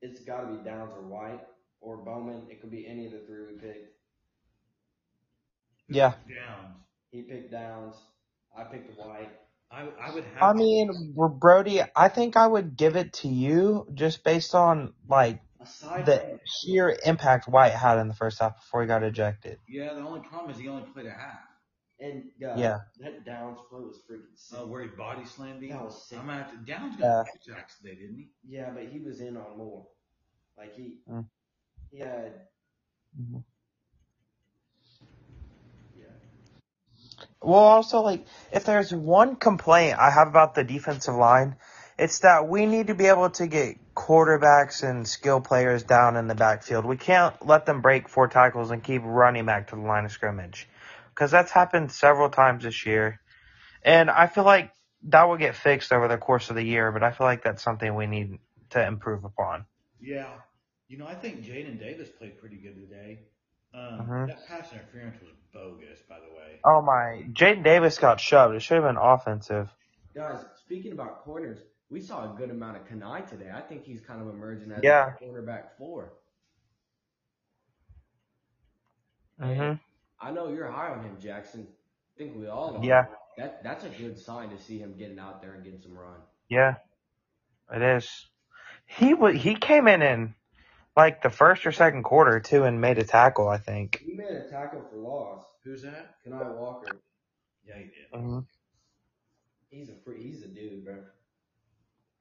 it's 0.00 0.20
got 0.20 0.42
to 0.42 0.46
be 0.56 0.64
Downs 0.64 0.92
or 0.94 1.02
White 1.02 1.40
or 1.80 1.96
Bowman. 1.98 2.46
It 2.50 2.60
could 2.60 2.70
be 2.70 2.86
any 2.86 3.06
of 3.06 3.12
the 3.12 3.18
three 3.20 3.46
we 3.46 3.58
picked. 3.58 3.92
Yeah. 5.88 6.14
Downs. 6.28 6.89
He 7.10 7.22
picked 7.22 7.50
Downs. 7.50 7.96
I 8.56 8.64
picked 8.64 8.96
White. 8.98 9.30
I 9.70 9.88
I 10.00 10.12
would 10.14 10.24
have. 10.24 10.42
I 10.42 10.52
mean, 10.52 11.14
Brody, 11.38 11.80
I 11.94 12.08
think 12.08 12.36
I 12.36 12.46
would 12.46 12.76
give 12.76 12.96
it 12.96 13.12
to 13.14 13.28
you 13.28 13.86
just 13.94 14.24
based 14.24 14.54
on 14.54 14.94
like 15.08 15.40
Aside 15.60 16.06
the 16.06 16.18
from 16.18 16.38
sheer 16.46 16.96
impact 17.04 17.46
White 17.48 17.72
had 17.72 17.98
in 17.98 18.08
the 18.08 18.14
first 18.14 18.38
half 18.40 18.56
before 18.56 18.82
he 18.82 18.88
got 18.88 19.02
ejected. 19.02 19.58
yeah, 19.68 19.92
the 19.94 20.00
only 20.00 20.20
problem 20.20 20.50
is 20.50 20.58
he 20.58 20.68
only 20.68 20.88
played 20.92 21.06
a 21.06 21.10
half. 21.10 21.40
And 22.00 22.24
uh, 22.42 22.56
Yeah. 22.56 22.78
that 23.00 23.24
Downs 23.26 23.58
play 23.68 23.80
was 23.80 23.98
freaking 24.10 24.34
sick. 24.34 24.58
Uh, 24.58 24.66
where 24.66 24.82
he 24.82 24.88
body 24.88 25.24
slammed 25.26 25.62
him. 25.62 25.70
That 25.70 25.84
was 25.84 26.08
sick. 26.08 26.18
I'm 26.18 26.26
gonna 26.26 26.42
have 26.42 26.50
to. 26.52 26.56
Downs 26.58 26.96
got 26.96 27.04
Yeah. 27.04 27.22
two 27.44 27.52
sacks 27.52 27.76
today, 27.78 27.94
didn't 27.96 28.16
he? 28.16 28.30
yeah, 28.48 28.70
but 28.70 28.84
he 28.86 29.00
was 29.00 29.20
in 29.20 29.36
on 29.36 29.58
more. 29.58 29.86
Like 30.56 30.74
he, 30.74 31.00
Mm. 31.08 31.28
he 31.90 31.98
had. 31.98 32.46
Mhm. 33.20 33.44
Well, 37.42 37.58
also 37.58 38.00
like 38.00 38.26
if 38.52 38.64
there's 38.64 38.92
one 38.92 39.36
complaint 39.36 39.98
I 39.98 40.10
have 40.10 40.28
about 40.28 40.54
the 40.54 40.64
defensive 40.64 41.14
line, 41.14 41.56
it's 41.98 42.20
that 42.20 42.48
we 42.48 42.66
need 42.66 42.88
to 42.88 42.94
be 42.94 43.06
able 43.06 43.30
to 43.30 43.46
get 43.46 43.94
quarterbacks 43.94 44.82
and 44.82 45.06
skill 45.06 45.40
players 45.40 45.82
down 45.82 46.16
in 46.16 46.28
the 46.28 46.34
backfield. 46.34 46.84
We 46.84 46.96
can't 46.96 47.34
let 47.46 47.66
them 47.66 47.80
break 47.80 48.08
four 48.08 48.28
tackles 48.28 48.70
and 48.70 48.82
keep 48.82 49.02
running 49.04 49.46
back 49.46 49.68
to 49.68 49.76
the 49.76 49.82
line 49.82 50.04
of 50.04 50.12
scrimmage. 50.12 50.68
Cuz 51.14 51.30
that's 51.30 51.50
happened 51.50 51.92
several 51.92 52.30
times 52.30 52.64
this 52.64 52.86
year. 52.86 53.20
And 53.82 54.10
I 54.10 54.26
feel 54.26 54.44
like 54.44 54.72
that 55.04 55.24
will 55.24 55.38
get 55.38 55.56
fixed 55.56 55.92
over 55.92 56.08
the 56.08 56.18
course 56.18 56.50
of 56.50 56.56
the 56.56 56.62
year, 56.62 56.92
but 56.92 57.02
I 57.02 57.12
feel 57.12 57.26
like 57.26 57.42
that's 57.42 57.62
something 57.62 57.94
we 57.94 58.06
need 58.06 58.38
to 58.70 58.86
improve 58.86 59.24
upon. 59.24 59.64
Yeah. 60.00 60.28
You 60.88 60.98
know, 60.98 61.06
I 61.06 61.14
think 61.14 61.42
Jaden 61.44 61.78
Davis 61.78 62.08
played 62.10 62.38
pretty 62.38 62.56
good 62.56 62.74
today. 62.74 63.20
Um, 63.72 64.00
Mhm. 64.00 64.26
That 64.28 64.46
pass 64.46 64.72
interference 64.72 65.20
was 65.20 65.30
bogus, 65.52 66.00
by 66.08 66.18
the 66.18 66.26
way. 66.34 66.60
Oh 66.64 66.82
my, 66.82 67.24
Jaden 67.32 67.62
Davis 67.62 67.98
got 67.98 68.20
shoved. 68.20 68.54
It 68.56 68.60
should 68.60 68.82
have 68.82 68.84
been 68.84 68.96
offensive. 68.96 69.70
Guys, 70.14 70.44
speaking 70.56 70.92
about 70.92 71.20
corners, 71.24 71.58
we 71.88 72.00
saw 72.00 72.32
a 72.32 72.36
good 72.36 72.50
amount 72.50 72.76
of 72.78 72.86
Kani 72.88 73.28
today. 73.28 73.50
I 73.54 73.60
think 73.60 73.84
he's 73.84 74.00
kind 74.00 74.20
of 74.20 74.28
emerging 74.28 74.72
as 74.72 74.82
Yeah. 74.82 75.14
a 75.20 75.24
cornerback 75.24 75.70
four. 75.78 76.12
Mhm. 79.40 79.80
I 80.20 80.30
know 80.32 80.48
you're 80.48 80.70
high 80.70 80.90
on 80.90 81.02
him, 81.04 81.18
Jackson. 81.20 81.66
I 82.14 82.18
think 82.18 82.36
we 82.36 82.46
all 82.48 82.76
are. 82.76 82.84
Yeah. 82.84 83.06
That 83.36 83.62
that's 83.62 83.84
a 83.84 83.88
good 83.88 84.18
sign 84.18 84.50
to 84.50 84.58
see 84.58 84.78
him 84.78 84.94
getting 84.98 85.18
out 85.18 85.40
there 85.40 85.54
and 85.54 85.64
getting 85.64 85.80
some 85.80 85.96
run. 85.96 86.20
Yeah, 86.48 86.74
it 87.72 87.80
is. 87.80 88.28
He 88.84 89.14
wa 89.14 89.28
he 89.30 89.54
came 89.54 89.88
in 89.88 90.02
in 90.02 90.34
like 91.00 91.22
the 91.22 91.30
first 91.30 91.66
or 91.66 91.72
second 91.72 92.02
quarter 92.02 92.40
too 92.40 92.64
and 92.64 92.80
made 92.80 92.98
a 92.98 93.04
tackle. 93.04 93.48
I 93.48 93.58
think. 93.58 94.02
He 94.06 94.12
made 94.12 94.30
a 94.30 94.48
tackle 94.48 94.82
for 94.90 94.96
loss. 94.98 95.44
Who's 95.64 95.82
that? 95.82 96.16
Kani 96.26 96.54
Walker. 96.54 97.02
Yeah, 97.66 97.74
he 97.78 97.84
did. 97.84 98.20
hmm 98.20 98.40
He's 99.70 99.88
a 99.88 99.94
free. 100.04 100.22
He's 100.22 100.42
a 100.42 100.48
dude, 100.48 100.84
bro. 100.84 101.02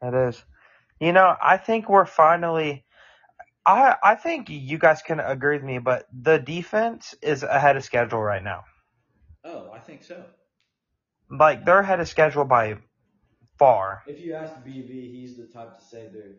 That 0.01 0.13
is. 0.13 0.43
You 0.99 1.13
know, 1.13 1.35
I 1.41 1.57
think 1.57 1.89
we're 1.89 2.05
finally. 2.05 2.85
I 3.65 3.95
I 4.03 4.15
think 4.15 4.49
you 4.49 4.77
guys 4.77 5.01
can 5.01 5.19
agree 5.19 5.57
with 5.57 5.65
me, 5.65 5.79
but 5.79 6.07
the 6.13 6.37
defense 6.39 7.15
is 7.21 7.43
ahead 7.43 7.77
of 7.77 7.83
schedule 7.83 8.21
right 8.21 8.43
now. 8.43 8.65
Oh, 9.43 9.71
I 9.73 9.79
think 9.79 10.03
so. 10.03 10.23
Like 11.29 11.65
they're 11.65 11.79
ahead 11.79 11.99
of 11.99 12.07
schedule 12.07 12.45
by 12.45 12.77
far. 13.59 14.03
If 14.07 14.19
you 14.19 14.33
ask 14.33 14.53
BV, 14.63 15.11
he's 15.11 15.37
the 15.37 15.47
type 15.47 15.77
to 15.77 15.83
say 15.85 16.07
they're 16.11 16.37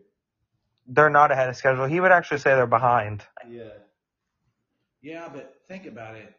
They're 0.87 1.09
not 1.09 1.31
ahead 1.31 1.49
of 1.49 1.55
schedule. 1.55 1.85
He 1.85 1.99
would 1.99 2.11
actually 2.11 2.39
say 2.39 2.55
they're 2.55 2.67
behind. 2.67 3.23
yeah. 3.47 3.69
Yeah, 5.01 5.29
but 5.33 5.55
think 5.67 5.87
about 5.87 6.15
it. 6.15 6.35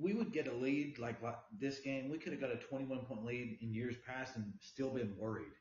We 0.00 0.12
would 0.14 0.32
get 0.32 0.46
a 0.46 0.52
lead 0.54 0.98
like 0.98 1.20
la- 1.22 1.34
this 1.58 1.80
game. 1.80 2.08
We 2.08 2.18
could 2.18 2.32
have 2.32 2.40
got 2.40 2.52
a 2.52 2.56
21 2.56 3.00
point 3.00 3.24
lead 3.24 3.58
in 3.60 3.72
years 3.74 3.96
past 4.06 4.36
and 4.36 4.52
still 4.60 4.90
been 4.90 5.14
worried. 5.18 5.52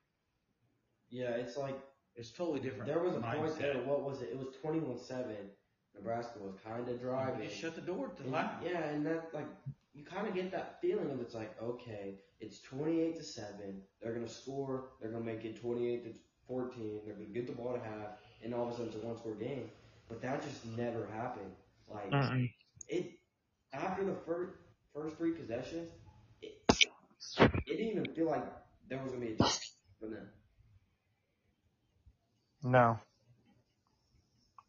Yeah, 1.09 1.31
it's 1.31 1.57
like 1.57 1.77
It's 2.15 2.31
totally 2.31 2.59
different. 2.59 2.85
there 2.85 2.99
was 3.01 3.15
a 3.15 3.19
point 3.19 3.57
there. 3.57 3.75
What 3.83 4.03
was 4.03 4.21
it? 4.21 4.29
It 4.31 4.37
was 4.37 4.47
twenty-one-seven. 4.61 5.35
Nebraska 5.95 6.39
was 6.39 6.53
kind 6.63 6.87
of 6.87 7.01
driving. 7.01 7.47
Just 7.49 7.59
shut 7.59 7.75
the 7.75 7.81
door 7.81 8.09
to 8.09 8.23
the 8.23 8.33
And- 8.35 8.63
yeah, 8.63 8.83
and 8.89 9.05
that 9.05 9.33
like 9.33 9.47
you 9.93 10.05
kind 10.05 10.27
of 10.27 10.33
get 10.33 10.51
that 10.51 10.79
feeling 10.81 11.09
of 11.11 11.19
it's 11.19 11.33
like 11.33 11.59
okay, 11.61 12.19
it's 12.39 12.61
twenty-eight 12.61 13.15
to 13.17 13.23
seven. 13.23 13.81
They're 14.01 14.13
gonna 14.13 14.27
score. 14.29 14.89
They're 15.01 15.11
gonna 15.11 15.25
make 15.25 15.43
it 15.45 15.59
twenty-eight 15.59 16.03
to 16.05 16.19
fourteen. 16.47 17.01
They're 17.05 17.15
gonna 17.15 17.27
get 17.27 17.47
the 17.47 17.53
ball 17.53 17.73
to 17.73 17.79
half, 17.79 18.09
and 18.43 18.53
all 18.53 18.63
of 18.67 18.69
a 18.69 18.71
sudden 18.73 18.87
it's 18.87 18.95
a 18.95 18.99
one-score 19.05 19.35
game. 19.35 19.69
But 20.07 20.21
that 20.21 20.41
just 20.41 20.65
never 20.65 21.05
happened. 21.07 21.51
Like 21.89 22.13
Mm-mm. 22.13 22.49
it 22.87 23.11
after 23.73 24.03
the 24.03 24.15
first 24.25 24.53
first 24.93 25.17
three 25.17 25.31
possessions, 25.31 25.89
it, 26.41 26.53
it 27.67 27.77
didn't 27.77 27.87
even 27.87 28.05
feel 28.15 28.27
like 28.27 28.43
there 28.89 28.99
was 29.01 29.11
gonna 29.11 29.25
be 29.25 29.33
a 29.33 29.37
chance 29.37 29.59
from 29.99 30.11
them. 30.11 30.27
No. 32.63 32.99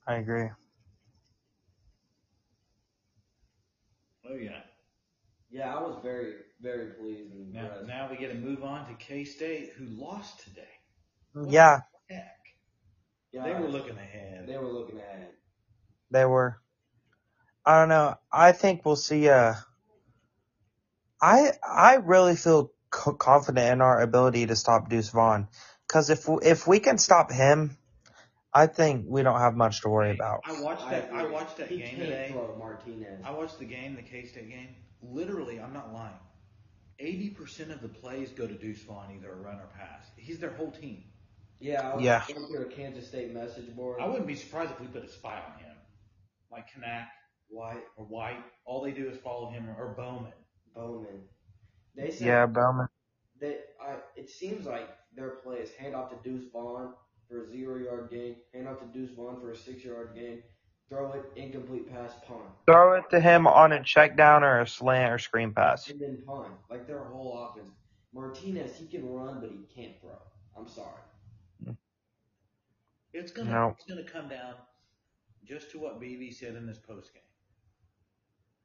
I 0.06 0.14
agree. 0.16 0.50
Oh 4.24 4.34
yeah. 4.34 4.60
Yeah, 5.50 5.74
I 5.76 5.80
was 5.80 5.96
very 6.02 6.34
very 6.60 6.86
pleased 6.94 7.32
and 7.32 7.52
Now, 7.52 7.68
now 7.86 8.08
we 8.10 8.16
get 8.16 8.28
to 8.28 8.34
move 8.38 8.62
on 8.64 8.86
to 8.86 8.94
K 8.94 9.24
State, 9.24 9.72
who 9.76 9.86
lost 9.86 10.40
today. 10.44 10.68
Yeah, 11.34 11.80
Heck, 12.10 12.36
Yeah, 13.32 13.44
they 13.44 13.54
were 13.54 13.68
looking 13.68 13.96
ahead. 13.96 14.46
They 14.46 14.56
were 14.56 14.68
looking 14.72 14.98
ahead. 14.98 15.28
they 16.10 16.24
were. 16.24 16.58
I 17.64 17.80
don't 17.80 17.88
know. 17.88 18.16
I 18.32 18.52
think 18.52 18.84
we'll 18.84 18.96
see. 18.96 19.28
Uh, 19.28 19.54
I 21.20 21.52
I 21.66 21.94
really 21.96 22.36
feel 22.36 22.72
co- 22.90 23.14
confident 23.14 23.72
in 23.72 23.80
our 23.80 24.00
ability 24.00 24.46
to 24.46 24.56
stop 24.56 24.88
Deuce 24.88 25.10
Vaughn, 25.10 25.48
because 25.86 26.10
if 26.10 26.28
we, 26.28 26.38
if 26.42 26.66
we 26.66 26.80
can 26.80 26.98
stop 26.98 27.30
him, 27.30 27.76
I 28.52 28.66
think 28.66 29.06
we 29.08 29.22
don't 29.22 29.38
have 29.38 29.54
much 29.54 29.82
to 29.82 29.88
worry 29.88 30.10
about. 30.10 30.40
I 30.44 30.60
watched 30.60 30.90
that. 30.90 31.08
I, 31.12 31.20
agree. 31.22 31.32
watched 31.32 31.56
that 31.58 31.68
he 31.68 31.78
game 31.78 31.98
today. 31.98 32.34
Martinez. 32.58 33.20
I 33.24 33.30
watched 33.30 33.58
the 33.58 33.64
game, 33.64 33.94
the 33.94 34.02
K 34.02 34.26
State 34.26 34.50
game. 34.50 34.68
Literally, 35.02 35.60
I'm 35.60 35.72
not 35.72 35.92
lying. 35.92 36.12
Eighty 36.98 37.30
percent 37.30 37.70
of 37.70 37.80
the 37.80 37.88
plays 37.88 38.30
go 38.30 38.46
to 38.46 38.54
Deuce 38.54 38.82
Vaughn, 38.82 39.12
either 39.16 39.32
a 39.32 39.36
run 39.36 39.56
or 39.58 39.68
pass. 39.78 40.06
He's 40.16 40.38
their 40.38 40.50
whole 40.52 40.72
team. 40.72 41.04
Yeah, 41.62 41.92
I 41.92 41.94
was 41.94 42.04
Yeah. 42.04 42.24
going 42.26 42.46
through 42.48 42.62
a 42.62 42.70
Kansas 42.70 43.06
State 43.06 43.32
message 43.32 43.74
board. 43.76 44.00
I 44.00 44.06
wouldn't 44.08 44.26
be 44.26 44.34
surprised 44.34 44.72
if 44.72 44.80
we 44.80 44.88
put 44.88 45.04
a 45.04 45.08
spy 45.08 45.40
on 45.40 45.58
him, 45.60 45.76
like 46.50 46.68
Kanak 46.70 47.06
White 47.48 47.84
or 47.96 48.04
White. 48.04 48.42
All 48.64 48.80
they 48.82 48.90
do 48.90 49.08
is 49.08 49.16
follow 49.18 49.48
him, 49.48 49.68
or 49.78 49.94
Bowman. 49.96 50.32
Bowman. 50.74 51.28
They 51.94 52.10
said 52.10 52.26
Yeah, 52.26 52.46
Bowman. 52.46 52.88
they. 53.38 53.60
I. 53.80 53.92
Uh, 53.92 54.00
it 54.16 54.28
seems 54.28 54.66
like 54.66 54.88
their 55.14 55.30
play 55.30 55.58
is 55.58 55.72
hand 55.72 55.94
off 55.94 56.10
to 56.10 56.16
Deuce 56.28 56.50
Vaughn 56.50 56.94
for 57.28 57.44
a 57.44 57.46
zero 57.48 57.76
yard 57.78 58.10
gain, 58.10 58.36
hand 58.52 58.66
off 58.66 58.80
to 58.80 58.86
Deuce 58.86 59.10
Vaughn 59.14 59.40
for 59.40 59.50
a 59.50 59.56
six 59.56 59.84
yard 59.84 60.14
gain, 60.16 60.42
throw 60.88 61.12
it 61.12 61.24
incomplete 61.36 61.88
pass 61.88 62.12
punt, 62.26 62.42
Throw 62.66 62.94
it 62.94 63.08
to 63.10 63.20
him 63.20 63.46
on 63.46 63.70
a 63.72 63.82
check 63.84 64.16
down 64.16 64.42
or 64.42 64.60
a 64.60 64.66
slant 64.66 65.12
or 65.12 65.18
screen 65.18 65.52
pass. 65.54 65.88
and 65.88 66.00
then 66.00 66.22
punt. 66.26 66.54
Like 66.68 66.88
their 66.88 67.04
whole 67.04 67.38
offense. 67.38 67.70
Martinez, 68.12 68.76
he 68.76 68.86
can 68.88 69.08
run, 69.08 69.40
but 69.40 69.50
he 69.50 69.64
can't 69.72 70.00
throw. 70.00 70.18
I'm 70.56 70.66
sorry. 70.66 71.00
It's 73.12 73.32
gonna 73.32 73.50
No. 73.50 73.76
it's 73.76 73.84
gonna 73.84 74.04
come 74.04 74.28
down 74.28 74.54
just 75.44 75.70
to 75.72 75.78
what 75.78 76.00
BB 76.00 76.32
said 76.32 76.56
in 76.56 76.66
this 76.66 76.78
post 76.78 77.12
game. 77.14 77.22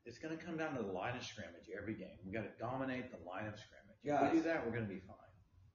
It's 0.05 0.17
gonna 0.19 0.37
come 0.37 0.57
down 0.57 0.75
to 0.75 0.83
the 0.83 0.91
line 0.91 1.15
of 1.17 1.23
scrimmage 1.23 1.69
every 1.77 1.95
game. 1.95 2.17
We 2.25 2.31
got 2.31 2.43
to 2.43 2.51
dominate 2.59 3.11
the 3.11 3.17
line 3.25 3.47
of 3.47 3.59
scrimmage. 3.59 3.97
If 4.03 4.21
we 4.21 4.37
do 4.39 4.43
that, 4.43 4.65
we're 4.65 4.71
gonna 4.73 4.87
be 4.87 4.99
fine. 4.99 5.15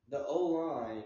The 0.08 0.24
O 0.26 0.46
line 0.46 1.04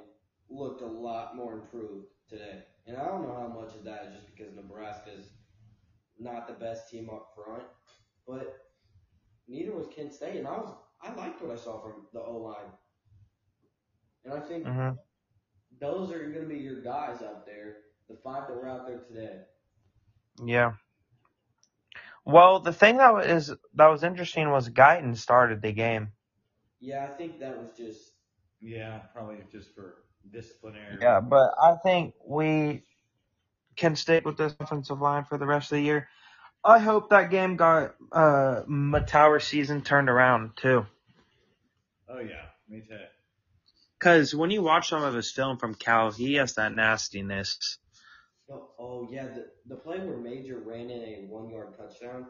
looked 0.48 0.82
a 0.82 0.86
lot 0.86 1.36
more 1.36 1.54
improved 1.54 2.06
today. 2.28 2.64
And 2.86 2.96
I 2.96 3.06
don't 3.06 3.22
know 3.22 3.34
how 3.34 3.48
much 3.48 3.74
of 3.74 3.84
that 3.84 4.06
is 4.06 4.14
just 4.14 4.34
because 4.34 4.54
Nebraska's 4.54 5.32
not 6.18 6.46
the 6.46 6.54
best 6.54 6.88
team 6.88 7.10
up 7.10 7.34
front, 7.34 7.64
but 8.26 8.58
neither 9.48 9.72
was 9.74 9.88
Kent 9.88 10.14
State. 10.14 10.36
And 10.38 10.46
I 10.48 10.56
was 10.58 10.72
I 11.02 11.12
liked 11.14 11.42
what 11.42 11.50
I 11.52 11.56
saw 11.56 11.80
from 11.82 12.06
the 12.12 12.20
O 12.20 12.36
line. 12.38 12.72
And 14.24 14.34
I 14.34 14.40
think 14.40 14.64
hmm 14.64 14.90
those 15.80 16.10
are 16.12 16.18
going 16.30 16.48
to 16.48 16.54
be 16.54 16.58
your 16.58 16.82
guys 16.82 17.22
out 17.22 17.46
there, 17.46 17.76
the 18.08 18.16
five 18.24 18.48
that 18.48 18.56
were 18.56 18.68
out 18.68 18.86
there 18.86 18.98
today. 19.00 19.40
Yeah. 20.44 20.72
Well, 22.24 22.60
the 22.60 22.72
thing 22.72 22.98
that 22.98 23.14
was 23.14 23.52
that 23.74 23.86
was 23.86 24.02
interesting 24.02 24.50
was 24.50 24.68
Guyton 24.68 25.16
started 25.16 25.62
the 25.62 25.72
game. 25.72 26.12
Yeah, 26.80 27.04
I 27.04 27.16
think 27.16 27.40
that 27.40 27.58
was 27.58 27.68
just 27.76 28.12
Yeah, 28.60 28.98
probably 29.14 29.38
just 29.52 29.74
for 29.74 30.04
disciplinary. 30.32 30.98
Yeah, 31.00 31.20
but 31.20 31.52
I 31.62 31.76
think 31.82 32.14
we 32.26 32.82
can 33.76 33.96
stick 33.96 34.24
with 34.24 34.36
this 34.36 34.54
offensive 34.58 35.00
line 35.00 35.24
for 35.24 35.38
the 35.38 35.46
rest 35.46 35.72
of 35.72 35.76
the 35.76 35.82
year. 35.82 36.08
I 36.64 36.78
hope 36.78 37.10
that 37.10 37.30
game 37.30 37.56
got 37.56 37.94
uh 38.12 38.62
Mettauer 38.68 39.40
season 39.42 39.82
turned 39.82 40.08
around 40.08 40.56
too. 40.56 40.86
Oh 42.08 42.20
yeah, 42.20 42.46
me 42.68 42.80
too. 42.80 42.98
Cause 43.98 44.34
when 44.34 44.50
you 44.50 44.62
watch 44.62 44.90
some 44.90 45.02
of 45.02 45.14
his 45.14 45.30
film 45.30 45.58
from 45.58 45.74
Cal, 45.74 46.10
he 46.10 46.34
has 46.34 46.54
that 46.54 46.74
nastiness. 46.74 47.78
Oh, 48.50 48.68
oh 48.78 49.08
yeah, 49.10 49.24
the 49.24 49.46
the 49.66 49.76
play 49.76 49.98
where 49.98 50.18
Major 50.18 50.58
ran 50.58 50.90
in 50.90 51.02
a 51.02 51.26
one 51.28 51.48
yard 51.48 51.74
touchdown, 51.76 52.26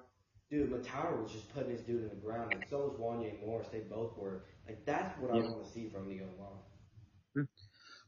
dude, 0.51 0.71
Mettauer 0.71 1.23
was 1.23 1.33
just 1.33 1.53
putting 1.53 1.73
his 1.73 1.83
dude 1.83 2.05
in 2.05 2.09
the 2.09 2.15
ground, 2.15 2.53
and 2.53 2.65
so 2.71 2.79
was 2.79 2.99
Wanye 3.01 3.45
Morris. 3.45 3.67
They 3.73 3.81
both 3.81 4.17
were. 4.17 4.45
Like 4.67 4.85
that's 4.87 5.19
what 5.21 5.33
I 5.33 5.35
want 5.35 5.65
to 5.65 5.71
see 5.73 5.89
from 5.89 6.09
the 6.09 6.21
O 6.21 6.27
line. 6.41 6.61
Hmm. 7.35 7.43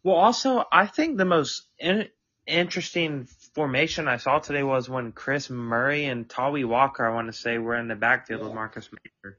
Well, 0.03 0.17
also, 0.17 0.65
I 0.73 0.87
think 0.87 1.19
the 1.19 1.25
most 1.25 1.67
in- 1.79 2.09
interesting 2.47 3.27
formation 3.55 4.09
I 4.09 4.17
saw 4.17 4.39
today 4.39 4.63
was 4.63 4.89
when 4.89 5.13
Chris 5.13 5.51
Murray 5.51 6.07
and 6.07 6.29
Tawee 6.29 6.65
Walker, 6.65 7.05
I 7.05 7.15
want 7.15 7.27
to 7.27 7.33
say, 7.33 7.59
were 7.59 7.77
in 7.77 7.89
the 7.89 7.97
backfield 7.97 8.43
with 8.43 8.55
Marcus 8.55 8.89
Major. 8.93 9.39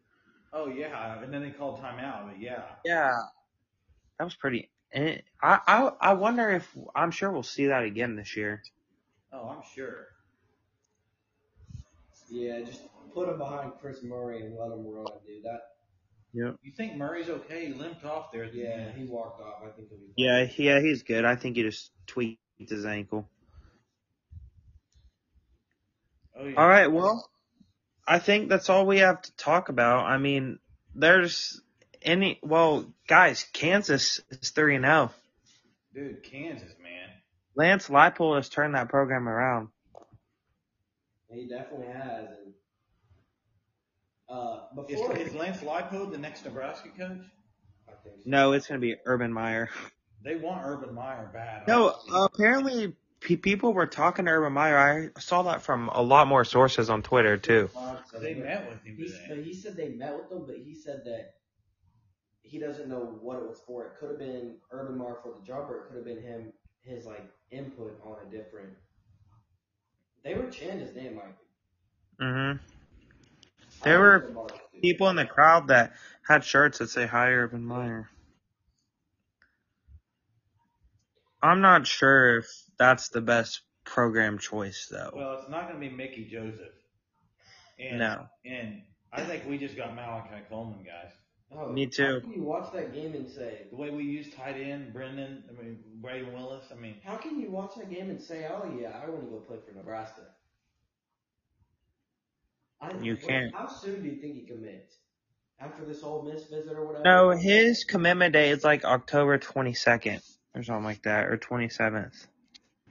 Oh 0.52 0.68
yeah, 0.68 1.22
and 1.24 1.34
then 1.34 1.42
they 1.42 1.52
called 1.52 1.82
timeout. 1.82 2.28
But 2.28 2.40
yeah, 2.40 2.64
Yeah, 2.84 3.12
that 4.20 4.26
was 4.26 4.36
pretty. 4.36 4.70
eh, 4.94 5.20
I 5.42 5.60
I 5.68 5.92
I 6.02 6.14
wonder 6.14 6.50
if 6.50 6.78
I'm 6.96 7.12
sure 7.12 7.32
we'll 7.32 7.44
see 7.44 7.68
that 7.68 7.84
again 7.84 8.16
this 8.16 8.36
year. 8.38 8.62
oh 9.34 9.50
I'm 9.50 9.64
sure. 9.76 10.08
Yeah, 12.30 12.62
just 12.62 12.82
put 13.14 13.28
him 13.30 13.38
behind 13.40 13.72
Chris 13.82 14.04
Murray 14.04 14.46
and 14.46 14.56
let 14.56 14.72
him 14.72 14.86
run, 14.88 15.06
dude. 15.26 15.44
That 15.44 15.62
Yep. 16.34 16.58
You 16.62 16.72
think 16.72 16.96
Murray's 16.96 17.28
okay? 17.30 17.66
He 17.68 17.74
limped 17.74 18.06
off 18.06 18.32
there 18.32 18.44
at 18.44 18.52
the 18.54 18.60
yeah, 18.60 18.68
end. 18.70 18.98
he 18.98 19.06
walked 19.06 19.42
off. 19.42 19.64
I 19.64 19.70
think 19.72 19.90
he'll 19.90 19.98
be 19.98 20.06
fine. 20.06 20.14
Yeah, 20.16 20.48
yeah, 20.58 20.80
he's 20.80 21.02
good. 21.02 21.26
I 21.26 21.36
think 21.36 21.56
he 21.56 21.64
just 21.64 21.92
tweaked 22.06 22.40
his 22.60 22.86
ankle. 22.86 23.28
Oh 26.38 26.46
yeah. 26.46 26.56
All 26.56 26.68
right, 26.68 26.92
well, 26.92 27.28
I 28.08 28.20
think 28.20 28.48
that's 28.50 28.70
all 28.70 28.86
we 28.86 29.00
have 29.00 29.22
to 29.24 29.36
talk 29.38 29.70
about. 29.70 30.06
I 30.06 30.18
mean, 30.20 30.60
there's 30.94 31.62
any 32.02 32.40
well, 32.42 32.86
guys, 33.08 33.46
Kansas 33.54 34.22
is 34.30 34.50
three 34.50 34.76
and 34.76 34.86
zero. 34.86 35.12
Dude, 35.94 36.24
Kansas 36.24 36.74
man. 36.82 37.10
Lance 37.56 37.90
Leipold 37.90 38.38
has 38.38 38.50
turned 38.50 38.76
that 38.76 38.90
program 38.90 39.28
around. 39.28 39.70
He 41.30 41.48
definitely 41.48 41.88
has. 41.88 42.30
And 44.30 44.38
uh, 44.38 44.60
Is, 44.88 45.00
before 45.00 45.18
is 45.18 45.34
Lance 45.34 45.62
Leipold 45.62 46.12
the 46.12 46.18
next 46.18 46.46
Nebraska 46.46 46.90
coach? 46.98 47.18
So. 48.04 48.10
No, 48.26 48.52
it's 48.54 48.68
gonna 48.68 48.80
be 48.80 48.96
Urban 49.06 49.34
Meyer. 49.34 49.70
They 50.24 50.36
want 50.36 50.62
Urban 50.64 50.94
Meyer 50.94 51.30
bad. 51.34 51.68
No, 51.68 51.96
apparently 52.14 52.94
pe- 53.20 53.36
people 53.38 53.74
were 53.74 53.88
talking 53.88 54.26
to 54.26 54.32
Urban 54.32 54.54
Meyer. 54.54 55.12
I 55.16 55.20
saw 55.20 55.44
that 55.44 55.62
from 55.62 55.90
a 55.90 56.02
lot 56.02 56.28
more 56.28 56.46
sources 56.46 56.90
on 56.90 57.02
Twitter 57.02 57.38
too. 57.38 57.70
they 58.22 58.36
met 58.36 58.70
with 58.70 58.84
him 58.84 58.96
He, 58.96 59.14
but 59.28 59.38
he 59.40 59.54
said 59.54 59.76
they 59.76 59.90
met 59.90 60.16
with 60.16 60.32
him, 60.32 60.46
but 60.46 60.58
he 60.58 60.76
said 60.76 61.02
that 61.06 61.34
he 62.42 62.60
doesn't 62.60 62.90
know 62.90 63.18
what 63.22 63.38
it 63.38 63.48
was 63.48 63.62
for. 63.66 63.86
It 63.86 63.92
could 64.00 64.10
have 64.12 64.20
been 64.20 64.56
Urban 64.72 64.98
Meyer 64.98 65.18
for 65.22 65.34
the 65.40 65.46
job, 65.46 65.70
or 65.70 65.78
it 65.78 65.88
could 65.88 65.96
have 65.98 66.06
been 66.06 66.22
him 66.22 66.54
his 66.82 67.06
like 67.06 67.30
input 67.52 68.00
on 68.04 68.18
a 68.26 68.32
different. 68.32 68.70
They 70.24 70.34
were 70.36 70.50
chanting 70.50 70.80
his 70.80 70.96
name, 70.96 71.16
Mike. 71.16 71.38
hmm 72.20 72.58
There 73.84 73.94
like 73.94 74.00
were 74.00 74.16
Urban 74.24 74.34
Meyer, 74.36 74.48
dude. 74.74 74.82
people 74.82 75.10
in 75.10 75.16
the 75.16 75.26
crowd 75.26 75.68
that 75.70 75.94
had 76.28 76.44
shirts 76.44 76.80
that 76.80 76.90
say 76.90 77.06
"Hi 77.06 77.30
Urban 77.32 77.64
Meyer." 77.64 78.10
I'm 81.42 81.62
not 81.62 81.88
sure 81.88 82.40
if 82.40 82.48
that's 82.78 83.10
the 83.10 83.22
best 83.22 83.62
program 83.86 84.38
choice 84.38 84.88
though. 84.92 85.12
Well, 85.16 85.40
it's 85.40 85.50
not 85.50 85.70
going 85.70 85.82
to 85.82 85.90
be 85.90 85.96
Mickey 85.96 86.26
Joseph. 86.26 86.74
And, 87.80 88.00
No. 88.00 88.28
And 88.46 88.82
I 89.14 89.22
think 89.22 89.48
we 89.48 89.58
just 89.58 89.78
got 89.78 89.96
Malachi 89.96 90.44
Coleman, 90.50 90.84
guys. 90.84 91.12
Oh, 91.52 91.68
Me 91.68 91.86
too. 91.88 92.06
How 92.06 92.20
can 92.20 92.34
you 92.34 92.44
watch 92.44 92.72
that 92.72 92.92
game 92.92 93.16
and 93.16 93.30
say? 93.30 93.68
The 93.70 93.76
way 93.78 93.92
we 93.92 94.04
use 94.06 94.30
tight 94.30 94.56
end, 94.58 94.94
Brendan, 94.94 95.44
I 95.48 95.52
mean, 95.52 95.80
Brayden 96.02 96.34
Willis, 96.34 96.72
I 96.72 96.76
mean, 96.76 97.00
How 97.04 97.18
can 97.18 97.38
you 97.40 97.50
watch 97.52 97.76
that 97.76 97.90
game 97.90 98.10
and 98.10 98.22
say, 98.22 98.48
"Oh 98.50 98.64
yeah, 98.64 99.00
I 99.04 99.08
want 99.10 99.24
to 99.24 99.30
go 99.30 99.40
play 99.40 99.60
for 99.64 99.72
Nebraska"? 99.72 100.24
I, 102.82 102.90
You 103.00 103.18
can't. 103.18 103.54
How 103.64 103.80
soon 103.80 104.02
do 104.02 104.10
you 104.10 104.16
think 104.18 104.36
he 104.36 104.42
commits? 104.44 105.00
After 105.60 105.86
this 105.86 106.02
whole 106.02 106.22
Miss 106.24 106.44
visit 106.46 106.78
or 106.78 106.84
whatever? 106.86 107.06
No, 107.06 107.32
his 107.32 107.84
commitment 107.84 108.34
day 108.34 108.50
is 108.52 108.64
like 108.64 108.86
October 108.86 109.38
22nd 109.38 110.22
or 110.56 110.64
something 110.64 110.84
like 110.86 111.04
that, 111.04 111.26
or 111.28 111.38
27th. 111.38 112.28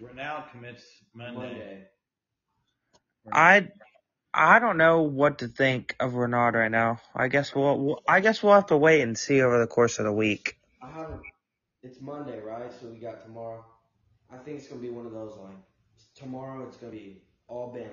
Renald 0.00 0.48
commits 0.48 1.02
Monday. 1.12 1.68
Monday. 3.24 3.32
I 3.32 3.68
I 4.38 4.60
don't 4.60 4.76
know 4.78 5.02
what 5.02 5.38
to 5.38 5.48
think 5.48 5.96
of 5.98 6.14
Renard 6.14 6.54
right 6.54 6.70
now. 6.70 7.00
I 7.12 7.26
guess 7.26 7.54
we'll, 7.56 7.76
we'll 7.76 8.02
I 8.08 8.20
guess 8.20 8.40
we'll 8.40 8.54
have 8.54 8.66
to 8.66 8.76
wait 8.76 9.00
and 9.00 9.18
see 9.18 9.42
over 9.42 9.58
the 9.58 9.66
course 9.66 9.98
of 9.98 10.04
the 10.04 10.12
week. 10.12 10.56
I 10.80 10.92
haven't. 10.92 11.22
It's 11.82 12.00
Monday, 12.00 12.38
right? 12.40 12.72
So 12.72 12.86
we 12.86 12.98
got 12.98 13.20
tomorrow. 13.24 13.64
I 14.32 14.36
think 14.36 14.58
it's 14.58 14.68
gonna 14.68 14.80
be 14.80 14.90
one 14.90 15.06
of 15.06 15.12
those 15.12 15.36
like 15.42 15.56
tomorrow. 16.14 16.64
It's 16.68 16.76
gonna 16.76 16.92
be 16.92 17.20
all 17.48 17.74
Bama, 17.74 17.90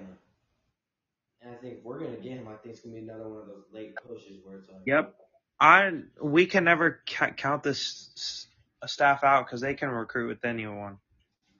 and 1.42 1.52
I 1.52 1.58
think 1.58 1.80
we're 1.84 2.00
gonna 2.00 2.18
get 2.18 2.34
him. 2.34 2.48
I 2.48 2.56
think 2.58 2.76
it's 2.76 2.82
gonna 2.82 2.94
be 2.94 3.02
another 3.02 3.28
one 3.28 3.40
of 3.42 3.48
those 3.48 3.66
late 3.74 3.96
pushes 4.08 4.46
where 4.46 4.58
it's 4.58 4.70
like, 4.70 4.82
Yep. 4.86 5.16
I 5.60 6.02
we 6.22 6.46
can 6.46 6.64
never 6.66 7.02
ca- 7.10 7.32
count 7.32 7.64
this 7.64 8.48
staff 8.86 9.24
out 9.24 9.48
because 9.48 9.62
they 9.62 9.74
can 9.74 9.90
recruit 9.90 10.28
with 10.28 10.46
anyone. 10.46 11.00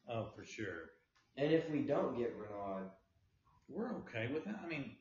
Oh, 0.08 0.28
for 0.36 0.46
sure. 0.46 0.92
And 1.38 1.52
if 1.52 1.70
we 1.72 1.80
don't 1.80 2.16
get 2.16 2.36
Renard, 2.38 2.92
We're 3.70 3.96
okay 3.98 4.30
with 4.34 4.46
that. 4.46 4.60
I 4.64 4.68
mean, 4.68 4.96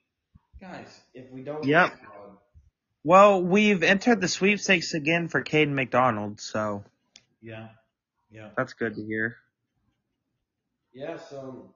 guys, 0.60 1.00
if 1.12 1.30
we 1.30 1.42
don't 1.42 1.64
Yep. 1.64 1.92
Well, 3.06 3.42
we've 3.42 3.82
entered 3.82 4.20
the 4.22 4.28
sweepstakes 4.28 4.94
again 4.94 5.28
for 5.28 5.42
Caden 5.42 5.74
McDonald, 5.74 6.40
so 6.40 6.84
yeah, 7.42 7.68
yeah. 8.30 8.48
that's 8.56 8.72
good 8.72 8.94
to 8.94 9.04
hear. 9.04 9.36
yeah. 10.94 11.18
So 11.18 11.74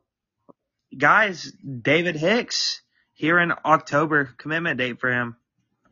Guys, 0.96 1.52
David 1.82 2.16
Hicks 2.16 2.80
here 3.12 3.38
in 3.38 3.52
October 3.64 4.30
commitment 4.38 4.78
date 4.78 5.00
for 5.00 5.12
him, 5.12 5.36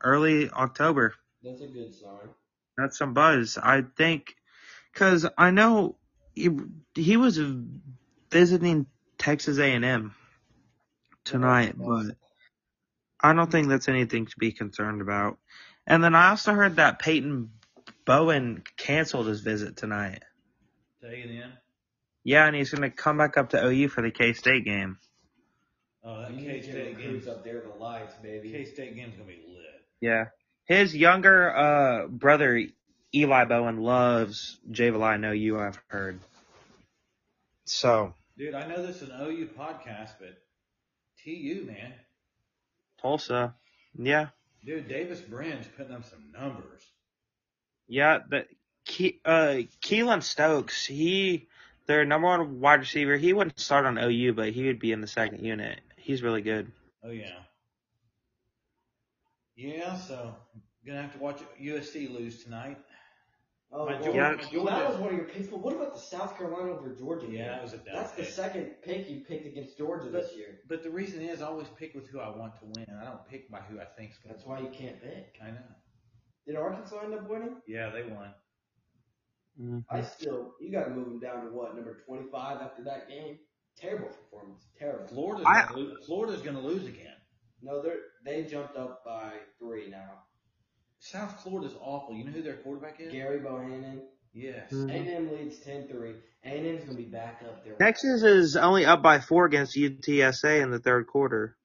early 0.01 0.49
October. 0.51 1.15
that's 1.43 1.61
a 1.61 1.67
good 1.67 1.95
sign. 1.95 2.31
That's 2.79 2.97
some 2.97 3.13
buzz. 3.13 3.59
I 3.63 3.83
think, 3.83 4.35
cause 4.95 5.27
I 5.37 5.51
know 5.51 5.97
he, 6.35 6.49
he 6.95 7.17
was 7.19 7.39
visiting 8.31 8.87
Texas 9.19 9.59
A&M 9.59 10.15
tonight, 11.27 11.75
but 11.77 12.17
I 13.21 13.35
don't 13.35 13.51
think 13.51 13.69
that's 13.69 13.89
anything 13.89 14.27
to 14.27 14.35
be 14.39 14.53
concerned 14.53 15.03
about. 15.03 15.37
And 15.87 16.03
then 16.03 16.15
I 16.15 16.31
also 16.31 16.53
heard 16.55 16.77
that 16.77 16.99
Peyton 16.99 17.51
Bowen 18.07 18.63
canceled 18.77 19.27
his 19.27 19.41
visit 19.41 19.77
tonight. 19.77 20.23
Take 21.03 21.25
it 21.25 21.31
in. 21.31 21.53
Yeah, 22.25 22.47
and 22.47 22.57
he's 22.57 22.71
gonna 22.71 22.91
come 22.91 23.19
back 23.19 23.37
up 23.37 23.51
to 23.51 23.65
OU 23.65 23.89
for 23.89 24.03
the 24.03 24.11
K-State 24.11 24.65
game. 24.65 24.99
Oh, 26.03 26.21
that 26.23 26.31
K 26.31 26.37
need 26.37 26.47
to 26.47 26.53
get 26.55 26.65
State 26.65 26.97
recruits 26.97 27.27
game. 27.27 27.35
up 27.35 27.45
there, 27.45 27.61
the 27.61 27.83
lights, 27.83 28.15
baby. 28.23 28.51
K 28.51 28.65
State 28.65 28.97
game's 28.97 29.15
gonna 29.15 29.29
be 29.29 29.43
lit. 29.47 29.85
Yeah. 30.01 30.27
His 30.65 30.95
younger, 30.97 31.57
uh, 31.57 32.07
brother, 32.09 32.61
Eli 33.15 33.45
Bowen, 33.45 33.79
loves 33.79 34.59
Javelin 34.71 35.25
OU, 35.25 35.59
I've 35.61 35.81
heard. 35.89 36.19
So, 37.65 38.15
Dude, 38.37 38.55
I 38.55 38.67
know 38.67 38.85
this 38.85 39.03
is 39.03 39.09
an 39.09 39.21
OU 39.21 39.51
podcast, 39.59 40.11
but 40.21 40.37
TU, 41.27 41.65
man. 41.67 41.93
Tulsa. 43.03 43.55
Yeah. 43.99 44.29
Dude, 44.65 44.89
Davis 44.89 45.21
Brin's 45.21 45.67
putting 45.77 45.95
up 45.95 46.05
some 46.05 46.33
numbers. 46.33 46.83
Yeah, 47.89 48.19
but 48.29 48.47
Ke- 48.89 49.21
uh 49.25 49.63
Keylon 49.83 50.23
Stokes, 50.23 50.87
he 50.87 51.49
their 51.87 52.05
number 52.05 52.29
one 52.29 52.61
wide 52.61 52.81
receiver, 52.81 53.17
he 53.17 53.33
wouldn't 53.33 53.59
start 53.59 53.87
on 53.87 53.99
OU, 53.99 54.33
but 54.35 54.51
he 54.53 54.67
would 54.67 54.79
be 54.79 54.93
in 54.93 55.01
the 55.01 55.07
second 55.07 55.45
unit. 55.45 55.81
He's 55.97 56.23
really 56.23 56.43
good. 56.43 56.71
Oh 57.03 57.11
yeah. 57.11 57.39
Yeah, 59.57 59.97
so 59.97 60.35
gonna 60.87 61.03
have 61.03 61.13
to 61.15 61.19
watch 61.19 61.41
USC 61.61 62.13
lose 62.13 62.45
tonight. 62.45 62.79
Oh, 63.73 63.85
My 63.85 63.93
well, 63.95 64.03
Georgia- 64.05 64.17
Yeah. 64.19 64.59
my 64.59 64.65
well, 64.65 64.65
that 64.79 64.89
was 64.91 64.99
one 65.01 65.11
of 65.11 65.17
your 65.17 65.25
picks. 65.29 65.49
But 65.49 65.59
what 65.59 65.75
about 65.75 65.93
the 65.95 66.01
South 66.01 66.37
Carolina 66.39 66.71
over 66.71 66.95
Georgia? 66.95 67.27
Yeah, 67.29 67.49
that 67.49 67.63
was 67.63 67.73
a 67.73 67.79
dumb 67.79 67.95
That's 67.95 68.13
the 68.13 68.25
second 68.25 68.77
pick 68.83 69.11
you 69.11 69.25
picked 69.25 69.45
against 69.47 69.77
Georgia 69.77 70.09
But- 70.11 70.23
this 70.23 70.37
year. 70.37 70.61
But 70.69 70.83
the 70.85 70.91
reason 70.91 71.21
is, 71.21 71.43
I 71.43 71.47
always 71.49 71.69
pick 71.71 71.95
with 71.95 72.07
who 72.09 72.21
I 72.21 72.29
want 72.35 72.55
to 72.61 72.65
win. 72.67 72.87
I 73.01 73.05
don't 73.05 73.27
pick 73.27 73.51
by 73.51 73.61
who 73.61 73.81
I 73.81 73.85
think's 73.85 74.19
going 74.19 74.29
to 74.29 74.35
That's 74.35 74.45
to 74.45 74.49
why 74.49 74.61
you 74.61 74.69
can't 74.71 75.01
pick. 75.03 75.37
I 75.43 75.51
know. 75.51 75.59
Did 76.47 76.57
Arkansas 76.57 77.01
end 77.01 77.15
up 77.15 77.29
winning? 77.29 77.61
Yeah, 77.67 77.91
they 77.91 78.05
won. 78.05 78.33
Mhm. 79.61 79.85
I 79.91 80.03
still, 80.03 80.55
you 80.61 80.71
got 80.71 80.85
to 80.85 80.91
move 80.91 81.07
them 81.07 81.19
down 81.19 81.45
to 81.47 81.51
what 81.51 81.75
number 81.75 81.97
twenty-five 82.07 82.61
after 82.61 82.85
that 82.85 83.09
game. 83.09 83.39
Terrible 83.77 84.09
performance. 84.09 84.69
Terrible. 84.79 85.07
Florida's 85.09 85.47
I- 85.47 85.63
gonna 85.67 85.77
lose, 85.77 86.07
Florida's 86.07 86.43
going 86.43 86.57
to 86.57 86.63
lose 86.63 86.87
again. 86.87 87.17
No, 87.63 87.83
they 87.83 87.91
are 87.91 88.01
they 88.25 88.45
jumped 88.45 88.77
up 88.77 89.03
by 89.05 89.33
three 89.59 89.89
now. 89.91 90.26
South 91.11 91.41
Florida's 91.41 91.77
awful. 91.81 92.17
You 92.17 92.25
know 92.25 92.33
who 92.33 92.43
their 92.43 92.57
quarterback 92.57 92.99
is? 92.99 93.13
Gerry 93.13 93.39
Bohanon. 93.39 94.03
Yes. 94.35 94.73
Mhm. 94.73 94.91
A&M 94.91 95.33
leads 95.33 95.59
10-3. 95.61 96.17
A&M's 96.45 96.85
gonna 96.85 96.97
be 96.97 97.05
back 97.05 97.43
up 97.47 97.65
there. 97.65 97.77
Texas 97.77 98.23
is 98.23 98.57
only 98.57 98.85
up 98.85 99.03
by 99.03 99.21
four 99.21 99.47
against 99.47 99.77
UTSA 99.77 100.61
in 100.61 100.71
the 100.71 100.81
third 100.81 101.07
quarter. 101.07 101.57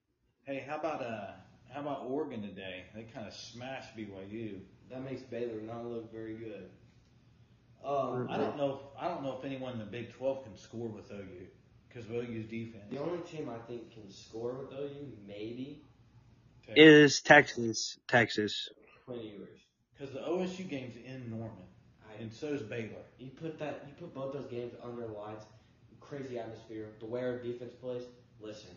Hey, 0.43 0.63
how 0.67 0.77
about 0.77 1.01
uh, 1.01 1.31
how 1.69 1.81
about 1.81 2.05
Oregon 2.05 2.41
today? 2.43 2.85
They 2.93 3.03
kind 3.03 3.27
of 3.27 3.33
smashed 3.33 3.95
BYU. 3.97 4.59
That 4.89 5.01
makes 5.03 5.23
Baylor 5.23 5.59
not 5.61 5.85
look 5.85 6.11
very 6.11 6.35
good. 6.35 6.69
Um, 7.83 8.27
I 8.29 8.37
don't 8.37 8.57
know. 8.57 8.75
If, 8.75 9.01
I 9.01 9.07
don't 9.07 9.23
know 9.23 9.37
if 9.39 9.43
anyone 9.43 9.73
in 9.73 9.79
the 9.79 9.85
Big 9.85 10.13
12 10.13 10.43
can 10.43 10.55
score 10.55 10.87
with 10.87 11.11
OU 11.11 11.47
because 11.87 12.05
of 12.05 12.11
OU's 12.11 12.45
defense. 12.47 12.83
The 12.91 12.99
only 12.99 13.21
team 13.21 13.49
I 13.49 13.57
think 13.67 13.91
can 13.91 14.09
score 14.11 14.53
with 14.53 14.71
OU, 14.71 15.17
maybe, 15.25 15.83
Is 16.75 17.21
Texas. 17.21 17.97
Texas. 18.07 18.69
Quinn 19.11 19.25
Ewers. 19.25 19.59
Because 19.93 20.13
the 20.13 20.21
OSU 20.21 20.67
game's 20.67 20.95
in 20.95 21.29
Norman, 21.29 21.67
I, 22.09 22.21
and 22.21 22.31
is 22.31 22.61
Baylor. 22.63 23.03
you 23.19 23.29
put 23.29 23.59
that, 23.59 23.85
you 23.87 23.93
put 23.99 24.13
both 24.13 24.33
those 24.33 24.47
games 24.47 24.73
under 24.83 25.01
the 25.01 25.13
lights, 25.13 25.45
crazy 25.99 26.39
atmosphere, 26.39 26.87
the 26.99 27.05
way 27.05 27.21
our 27.21 27.37
defense 27.37 27.73
plays. 27.79 28.03
Listen, 28.39 28.71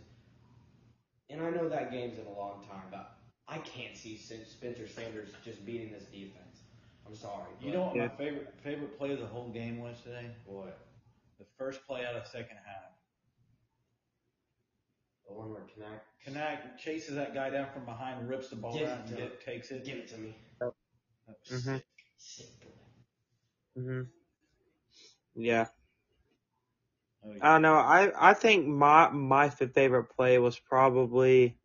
and 1.30 1.40
I 1.40 1.50
know 1.50 1.68
that 1.68 1.90
game's 1.90 2.18
in 2.18 2.26
a 2.26 2.38
long 2.38 2.62
time, 2.68 2.84
but 2.90 3.16
I 3.48 3.58
can't 3.58 3.96
see 3.96 4.18
Spencer 4.18 4.86
Sanders 4.86 5.30
just 5.44 5.64
beating 5.64 5.92
this 5.92 6.04
defense. 6.04 6.60
I'm 7.06 7.14
sorry. 7.14 7.48
You 7.60 7.72
know 7.72 7.84
what 7.84 7.96
my 7.96 8.08
favorite 8.08 8.52
favorite 8.62 8.98
play 8.98 9.12
of 9.12 9.20
the 9.20 9.26
whole 9.26 9.48
game 9.48 9.78
was 9.78 9.96
today? 10.02 10.30
what? 10.46 10.78
The 11.38 11.46
first 11.58 11.86
play 11.86 12.04
out 12.04 12.16
of 12.16 12.26
second 12.26 12.58
half. 12.64 12.83
The 15.28 15.34
one 15.34 15.50
where 15.50 15.62
Connect. 15.74 16.04
Kanak 16.26 16.78
chases 16.78 17.14
that 17.16 17.34
guy 17.34 17.50
down 17.50 17.68
from 17.72 17.84
behind, 17.84 18.28
rips 18.28 18.48
the 18.48 18.56
ball 18.56 18.78
Give 18.78 18.88
out, 18.88 18.98
it 18.98 19.00
and 19.00 19.08
to 19.10 19.14
get, 19.22 19.44
takes 19.44 19.70
it. 19.70 19.84
Give 19.84 19.98
it 19.98 20.08
to 20.08 20.18
me. 20.18 20.36
That 20.60 20.72
was 21.50 21.62
Mhm. 21.62 21.76
sick. 21.76 21.86
Sick 22.16 22.46
boy. 22.62 23.82
hmm 23.82 24.02
Yeah. 25.34 25.66
Oh, 27.24 27.32
yeah. 27.32 27.38
I 27.42 27.52
don't 27.54 27.62
know. 27.62 27.74
I 27.74 28.30
I 28.30 28.34
think 28.34 28.66
my 28.66 29.10
my 29.10 29.46
f- 29.46 29.72
favorite 29.74 30.10
play 30.16 30.38
was 30.38 30.58
probably. 30.58 31.58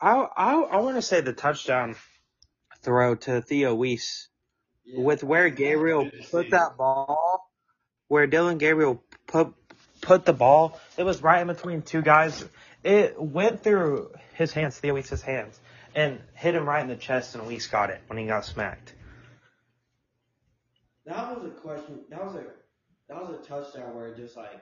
I 0.00 0.12
I 0.36 0.54
I 0.54 0.76
want 0.80 0.96
to 0.96 1.02
say 1.02 1.20
the 1.20 1.32
touchdown 1.32 1.96
throw 2.82 3.14
to 3.14 3.40
Theo 3.42 3.74
Wease 3.74 4.28
Yeah. 4.84 5.00
with 5.04 5.24
where 5.24 5.48
Gabriel 5.50 6.04
Good 6.04 6.12
to 6.12 6.22
put 6.30 6.46
see. 6.46 6.50
that 6.50 6.76
ball, 6.76 7.50
where 8.08 8.26
Dillon 8.26 8.58
Gabriel 8.58 9.02
put 9.26 9.54
put 10.04 10.24
the 10.24 10.32
ball. 10.32 10.80
It 10.96 11.04
was 11.04 11.22
right 11.22 11.40
in 11.40 11.48
between 11.48 11.82
two 11.82 12.02
guys. 12.02 12.44
It 12.82 13.20
went 13.20 13.62
through 13.62 14.12
his 14.34 14.52
hands, 14.52 14.78
Theo 14.78 14.94
Wease's 14.94 15.22
hands, 15.22 15.58
and 15.94 16.20
hit 16.34 16.54
him 16.54 16.68
right 16.68 16.82
in 16.82 16.88
the 16.88 16.96
chest, 16.96 17.34
and 17.34 17.46
Wease 17.46 17.66
got 17.66 17.90
it 17.90 18.00
when 18.06 18.18
he 18.18 18.26
got 18.26 18.44
smacked. 18.44 18.94
That 21.06 21.36
was 21.36 21.46
a 21.46 21.50
question. 21.50 22.00
That 22.10 22.24
was 22.24 22.34
a 22.34 22.44
that 23.08 23.20
was 23.20 23.38
a 23.38 23.48
touchdown 23.48 23.94
where 23.94 24.08
it 24.08 24.16
just 24.16 24.36
like 24.36 24.60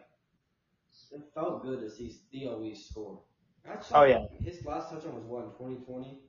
it 1.11 1.23
felt 1.35 1.63
good 1.63 1.81
to 1.81 1.91
see 1.91 2.17
Theo 2.31 2.63
score. 2.75 3.21
Oh, 3.95 4.03
yeah. 4.05 4.27
his 4.41 4.65
last 4.65 4.91
touchdown 4.91 5.15
was 5.15 5.25
what 5.25 5.45
in 5.45 5.51
2020. 5.51 6.21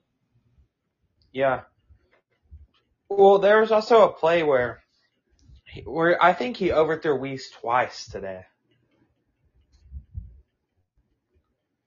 Yeah. 1.32 1.62
Well, 3.08 3.38
there 3.38 3.60
was 3.60 3.72
also 3.72 4.08
a 4.08 4.12
play 4.12 4.44
where, 4.44 4.82
where 5.84 6.22
I 6.22 6.32
think 6.32 6.56
he 6.56 6.70
overthrew 6.70 7.16
Wease 7.16 7.50
twice 7.50 8.06
today. 8.06 8.42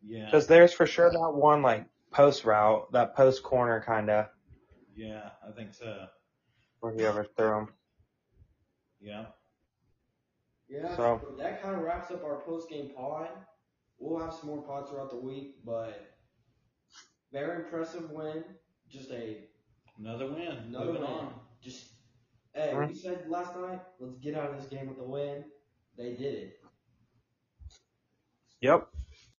Yeah. 0.08 0.26
Because 0.26 0.48
there's 0.48 0.74
for 0.74 0.86
sure 0.86 1.12
that 1.12 1.20
one 1.34 1.62
like 1.62 1.86
post 2.12 2.46
route, 2.46 2.92
that 2.94 3.16
post 3.16 3.44
corner 3.44 3.84
kind 3.86 4.10
of 4.10 4.28
Yeah, 4.96 5.30
I 5.48 5.52
think 5.52 5.74
so. 5.74 6.08
where 6.80 6.94
he 6.94 7.04
overthrew 7.06 7.58
him. 7.60 7.74
Yeah. 9.02 9.26
Yeah. 10.70 10.96
So- 10.96 11.36
that 11.38 11.62
kind 11.62 11.76
of 11.76 11.82
wraps 11.82 12.10
up 12.12 12.24
our 12.24 12.40
post 12.42 12.70
game 12.70 12.92
pod. 12.96 13.30
We'll 14.00 14.20
have 14.24 14.34
some 14.34 14.50
more 14.50 14.62
pods 14.62 14.90
throughout 14.90 15.10
the 15.10 15.18
week, 15.20 15.64
but 15.66 16.14
very 17.32 17.64
impressive 17.64 18.10
win. 18.12 18.44
Just 18.90 19.12
a 19.12 19.44
Another 20.00 20.28
win. 20.32 20.42
another 20.48 20.86
Moving 20.86 21.02
win. 21.02 21.10
on. 21.12 21.40
Just 21.62 21.92
hey, 22.54 22.72
Mhm. 22.74 22.88
we 22.90 22.94
said 22.94 23.28
last 23.30 23.56
night, 23.56 23.82
let's 24.00 24.18
get 24.20 24.36
out 24.36 24.52
of 24.52 24.58
this 24.62 24.70
game 24.70 24.88
with 24.88 25.00
a 25.00 25.04
win. 25.04 25.44
They 25.98 26.14
did 26.16 26.34
it. 26.36 26.62
Yep. 28.62 28.88